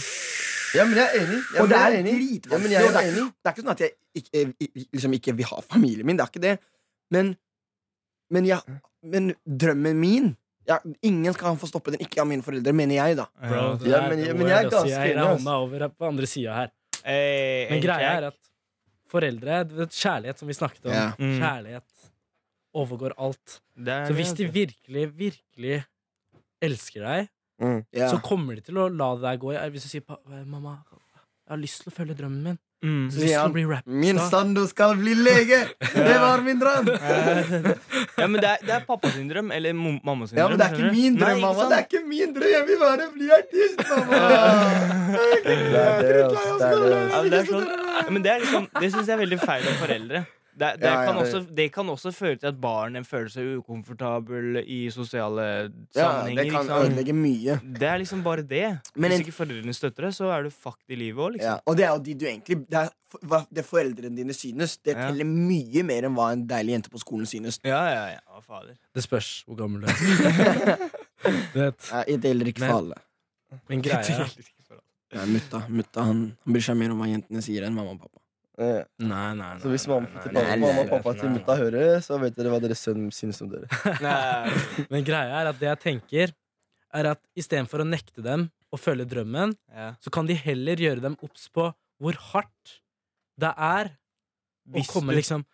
[0.77, 1.39] ja, men jeg er enig.
[1.55, 2.75] Ja, og det er, er dritvanskelig.
[2.75, 5.63] Ja, jeg det, det er ikke sånn at jeg ikke, eh, liksom ikke vil ha
[5.65, 6.53] familien min, det er ikke det.
[7.17, 7.33] Men,
[8.29, 8.77] men, jeg,
[9.15, 9.33] men
[9.65, 10.29] drømmen min
[10.67, 13.25] ja, Ingen skal få stoppe den, ikke av mine foreldre, mener jeg, da.
[13.41, 16.53] Bro, det Ja, men- men jeg er ganske enig, hånda over her på andre sida
[16.53, 16.71] her.
[17.03, 18.37] Hey, Men greia er at
[19.09, 21.13] foreldre vet, Kjærlighet, som vi snakket om.
[21.19, 21.39] Mm.
[21.41, 21.83] Kjærlighet
[22.75, 23.59] overgår alt.
[23.77, 25.83] Så hvis de virkelig, virkelig
[26.61, 27.29] elsker deg,
[27.61, 27.83] Mm.
[27.93, 29.51] Så kommer de til å la det der gå.
[29.69, 30.01] Hvis du sier
[30.47, 30.79] 'mamma,
[31.51, 32.59] Jeg har lyst til å følge drømmen min.
[32.81, 33.09] Mm.
[33.27, 33.41] Ja.
[33.43, 35.57] å bli Min Sando skal bli lege!
[36.07, 36.87] Det var min drøm!
[38.21, 40.69] Ja, men det er, det er pappa sin drøm, eller mamma sin Ja, men det
[40.69, 41.67] er ikke min drøm, Nei, mamma.
[41.67, 42.49] Det er ikke min drøm.
[42.55, 44.21] Jeg vil bare bli artist, mamma!
[45.19, 46.61] Jeg er er drittlei av
[47.27, 47.67] Det er skolen.
[47.67, 47.89] det.
[47.99, 50.23] Ja, men det sånn, det liksom Det syns jeg er veldig feil av foreldre.
[50.51, 53.29] Det, det, Ja, ja, kan det- også, det kan også føre til at barnet føler
[53.31, 55.45] seg ukomfortabel i sosiale
[55.95, 56.43] Ja, sammenhenger.
[56.43, 57.55] det kan ødelegge mye.
[57.79, 58.79] Det er liksom bare det.
[58.95, 61.59] Men Hvis ikke foreldrene støtter det, så er du fucked i livet òg, Ja, liksom.
[61.65, 65.07] og det er jo de du egentlig Det, er, det foreldrene dine synes, det Ja.
[65.07, 67.59] teller mye mer enn hva en deilig jente på skolen synes.
[67.63, 68.19] Ja, ja, ja.
[68.41, 68.75] Fader.
[68.95, 70.89] Det spørs hvor gammel du er.
[71.53, 72.95] Det gjelder ikke for alle.
[73.69, 74.27] men greia
[75.13, 77.99] Nei, mutta, mutta han, han bryr seg mer om hva jentene sier, enn mamma og
[77.99, 78.20] pappa.
[78.61, 79.59] Eh, Nei, nei, nei.
[79.63, 81.37] Så hvis mamma, nei, nei, nei, mamma og pappa til nei.
[81.39, 83.65] mutta hører, så vet dere hva deres sønn syns om dere.
[84.05, 84.85] Nei.
[84.91, 86.33] Men greia er at det jeg tenker,
[86.93, 89.93] er at istedenfor å nekte dem å følge drømmen, Ja.
[90.03, 92.75] så kan de heller gjøre dem obs på hvor hardt
[93.41, 93.91] det er
[94.75, 95.45] å komme, du- liksom,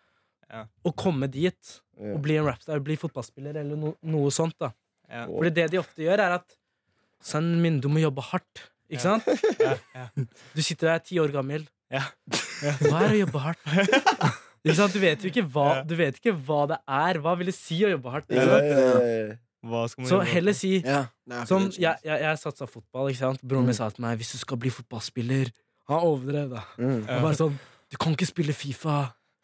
[0.50, 0.66] Ja.
[0.84, 2.12] å komme dit Ja.
[2.14, 4.54] og bli en rapstar, bli fotballspiller eller no, noe sånt.
[4.58, 4.72] da
[5.08, 5.24] Ja.
[5.26, 6.56] Fordi det de ofte gjør, er at
[7.24, 8.60] Sønnen min, du må jobbe hardt.
[8.88, 9.24] Ikke sant?
[9.58, 10.04] Ja, ja.
[10.54, 11.64] Du sitter der ti år gammel.
[11.92, 12.02] Ja.
[12.82, 13.62] Hva er å jobbe hardt?
[14.66, 14.92] Ikke sant?
[14.92, 17.20] Du vet jo ikke hva, du vet ikke hva det er.
[17.24, 18.26] Hva vil det si å jobbe hardt?
[18.28, 19.38] Ikke sant?
[20.08, 20.26] Så gjøre?
[20.32, 20.96] heller si det.
[21.78, 23.40] jeg, jeg, jeg satsa fotball, ikke sant?
[23.42, 23.78] Broren min Mm.
[23.78, 25.50] sa til meg hvis du skal bli fotballspiller
[25.88, 26.62] Han overdrev, da.
[26.78, 27.00] Mm.
[27.08, 27.56] Bare sånn
[27.90, 28.98] Du kan ikke spille Fifa.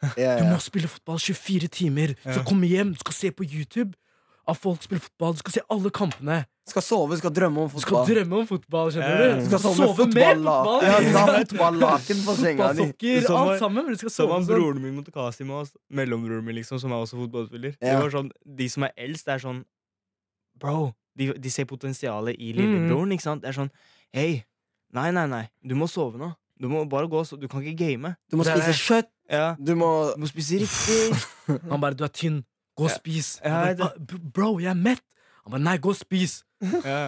[0.04, 2.12] Du må spille fotball 24 timer.
[2.26, 3.94] Så kom hjem, du skal se på YouTube
[4.46, 5.32] av folk spiller fotball.
[5.34, 6.42] Du skal se alle kampene.
[6.68, 8.06] Skal sove, skal drømme om fotball.
[8.06, 9.24] skal drømme om fotball, skjønner du.
[9.40, 10.84] Du Skal skal sove sove med fotball.
[10.84, 12.86] Ja, du skal ha fotballaken på senga di.
[12.86, 13.88] Fotballsokker, Som alt sammen.
[13.92, 14.54] Du skal Som han sånn.
[14.54, 17.76] broren min mot og mellombroren min, liksom, som er også fotballspiller.
[17.80, 17.98] Ja.
[17.98, 19.64] Det var sånn, De som er eldst, det er sånn
[20.60, 22.56] Bro, de, de ser potensialet i Mm.
[22.60, 23.42] lillebroren, ikke sant?
[23.42, 23.70] Det er sånn
[24.14, 24.44] Hei,
[24.94, 26.32] nei, nei, nei, du må sove nå.
[26.60, 28.14] Du må bare gå, så du kan ikke game.
[28.30, 29.08] Du må spise kjøtt.
[29.28, 31.26] Ja, Du må du må spise riktig.
[31.70, 32.44] Han bare 'du er tynn,
[32.76, 33.40] gå og spis'.
[33.44, 35.02] Ja, bare, "Ah, Bro, jeg er mett.
[35.44, 36.42] Han bare 'nei, gå og spis'.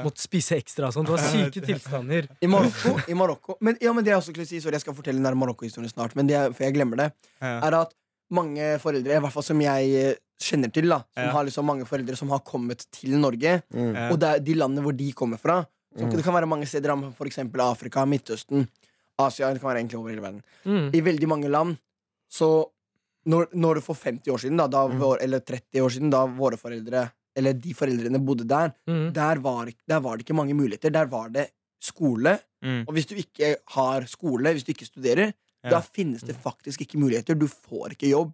[0.04, 0.90] Måtte spise ekstra.
[0.92, 1.06] Sånn.
[1.06, 2.28] Det var syke tilstander.
[2.44, 4.94] I Marokko, i Marokko men, ja, men det jeg også skulle si Sorry, jeg skal
[4.94, 7.12] fortelle den der Marokko-historien snart, men det er, for jeg glemmer det.
[7.40, 7.94] Er at
[8.30, 11.86] mange foreldre, i hvert fall som jeg eh, kjenner til, da som har liksom mange
[11.88, 14.10] foreldre som har kommet til Norge, Mm.
[14.12, 15.64] Og det er de landene hvor de kommer fra
[15.96, 16.10] så Mm.
[16.12, 16.92] Det kan være mange steder,
[17.24, 18.68] eksempel Afrika, Midtøsten,
[19.18, 19.48] Asia.
[19.52, 20.42] Det kan være egentlig over hele verden.
[20.66, 20.90] Mm.
[20.92, 21.76] I veldig mange land
[22.28, 22.66] så
[23.26, 24.98] når, når for 50 år siden, da, da Mm.
[25.00, 29.12] vår, eller 30 år siden, da våre foreldre Eller de foreldrene bodde der, Mm.
[29.12, 30.90] der var, der var det ikke mange muligheter.
[30.90, 32.38] Der var det skole.
[32.64, 32.84] Mm.
[32.88, 35.68] Og hvis du ikke har skole, hvis du ikke studerer, Ja.
[35.70, 37.34] da finnes det faktisk ikke muligheter.
[37.38, 38.32] Du får ikke jobb.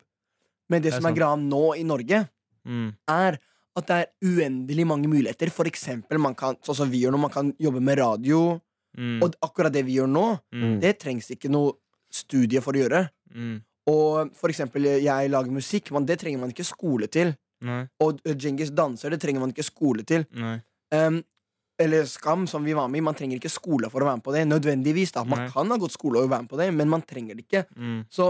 [0.71, 2.29] Men det, Det er som er greia nå i Norge,
[2.65, 2.95] Mm.
[3.09, 3.39] er
[3.75, 5.51] at det er uendelig mange muligheter.
[5.51, 8.61] For eksempel, man kan, sånn som vi gjør nå, man kan jobbe med radio.
[8.97, 9.21] Mm.
[9.21, 10.81] Og akkurat det vi gjør nå, Mm.
[10.81, 11.73] det trengs ikke noe
[12.09, 13.11] studie for å gjøre.
[13.35, 13.63] Mm.
[13.91, 17.35] Og for eksempel, jeg lager musikk, men det trenger man ikke skole til.
[17.63, 17.83] Nei.
[18.03, 20.25] Og uh, Djengis danser, det trenger man ikke skole til.
[20.93, 21.23] Um,
[21.83, 24.25] eller Skam, som vi var med i, man trenger ikke skole for å være med
[24.27, 24.43] på det.
[24.47, 25.49] Nødvendigvis da, Man Nei.
[25.51, 27.65] kan ha gått skole og være med på det, men man trenger det ikke.
[27.75, 28.05] Mm.
[28.13, 28.29] Så,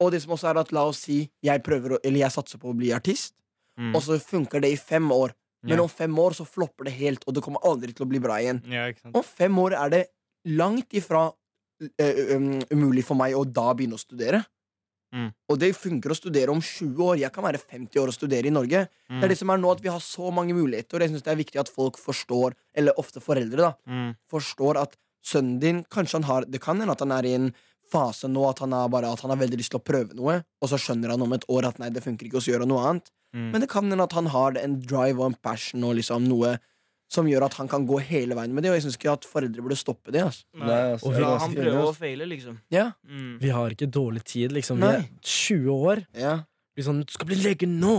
[0.00, 2.58] og det som også er at la oss si jeg prøver å, Eller jeg satser
[2.62, 3.34] på å bli artist,
[3.80, 3.94] Mm.
[3.96, 5.30] og så funker det i fem år.
[5.62, 5.82] Men Ja.
[5.84, 8.34] om fem år så flopper det helt, og det kommer aldri til å bli bra
[8.36, 8.60] igjen.
[8.68, 8.90] Ja.
[9.14, 10.06] Om fem år er det
[10.44, 11.32] langt ifra
[11.80, 14.44] uh, um, umulig for meg å da begynne å studere.
[15.12, 15.32] Mm.
[15.50, 17.18] Og det funker å studere om 20 år.
[17.18, 18.86] Jeg kan være 50 år og studere i Norge.
[18.86, 19.24] Det Mm.
[19.24, 21.32] er det som er nå at vi har så mange muligheter, og jeg synes det
[21.32, 24.14] er viktig at folk forstår, eller ofte foreldre, da, Mm.
[24.30, 27.54] forstår at sønnen din Kanskje han har Det kan hende at han er i en
[27.90, 30.68] fase nå at han, bare, at han har veldig lyst til å prøve noe, og
[30.68, 32.68] så skjønner han om et år at nei, det funker ikke, og så gjør han
[32.68, 33.10] noe annet.
[33.34, 33.50] Mm.
[33.50, 36.58] Men det kan hende at han har en drive og en passion og liksom noe
[37.10, 39.24] som gjør at han kan gå hele veien med det, og jeg syns ikke at
[39.26, 40.22] foreldre burde stoppe det.
[40.28, 40.44] Altså.
[40.54, 40.76] Nei.
[40.94, 42.00] Altså, Og jeg er han prøver å altså.
[42.04, 42.60] feile, liksom.
[42.70, 42.84] Ja.
[43.08, 43.32] Mm.
[43.42, 44.78] Vi har ikke dårlig tid, liksom.
[44.78, 46.04] Vi er 20 år.
[46.14, 46.36] Ja.
[46.78, 47.96] Liksom, du skal bli lege nå!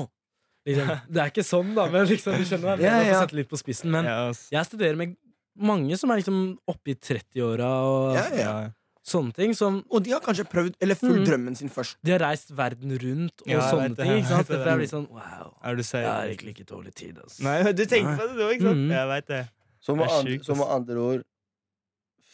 [0.70, 0.90] Liksom.
[1.12, 3.20] Det er ikke sånn, da, men liksom, du skjønner hva jeg Ja, får ja.
[3.26, 3.92] sette litt på spissen.
[3.92, 4.46] Men Ja, ass.
[4.54, 5.16] jeg studerer med
[5.60, 6.38] mange som er liksom
[6.72, 8.54] oppe i 30-åra og Ja, ja.
[9.02, 9.54] Sånne ting.
[9.58, 11.26] Som Og de har kanskje prøvd, eller fulgt mm.
[11.26, 11.98] drømmen sin først.
[12.06, 14.12] de har reist verden rundt og Ja, sånne det, ting.
[14.20, 14.48] Ikke sant?
[14.52, 14.58] det.
[14.60, 15.48] Derfor er det litt sånn wow.
[15.64, 17.40] Er du Jeg har egentlig ikke dårlig tid, ass.
[17.42, 18.84] Nei, du tenker på det nå, ikke sant?
[18.86, 18.94] Mm.
[18.94, 19.42] Jeg veit det.
[19.82, 21.24] Så med, andre, så med andre ord,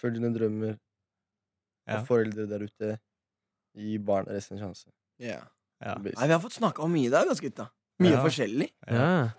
[0.01, 0.75] følg dine drømmer.
[1.87, 2.01] Ja.
[2.01, 2.97] Og foreldre der ute,
[3.77, 4.89] gi barna resten en sjanse.
[5.23, 5.47] Yeah.
[5.79, 5.95] Ja.
[5.95, 7.69] Nei, Vi har fått snakka om mye i dag, ass, gutta.
[8.03, 8.23] Mye Ja.
[8.25, 8.69] forskjellig.
[8.91, 9.29] Ja.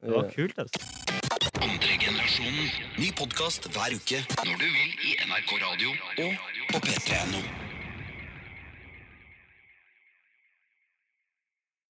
[0.00, 1.15] Det var kult, altså.
[1.44, 2.70] Andre generasjonen.
[2.96, 5.92] Ny podkast hver uke når du vil i NRK Radio
[6.24, 6.34] og
[6.72, 7.65] på p3.no.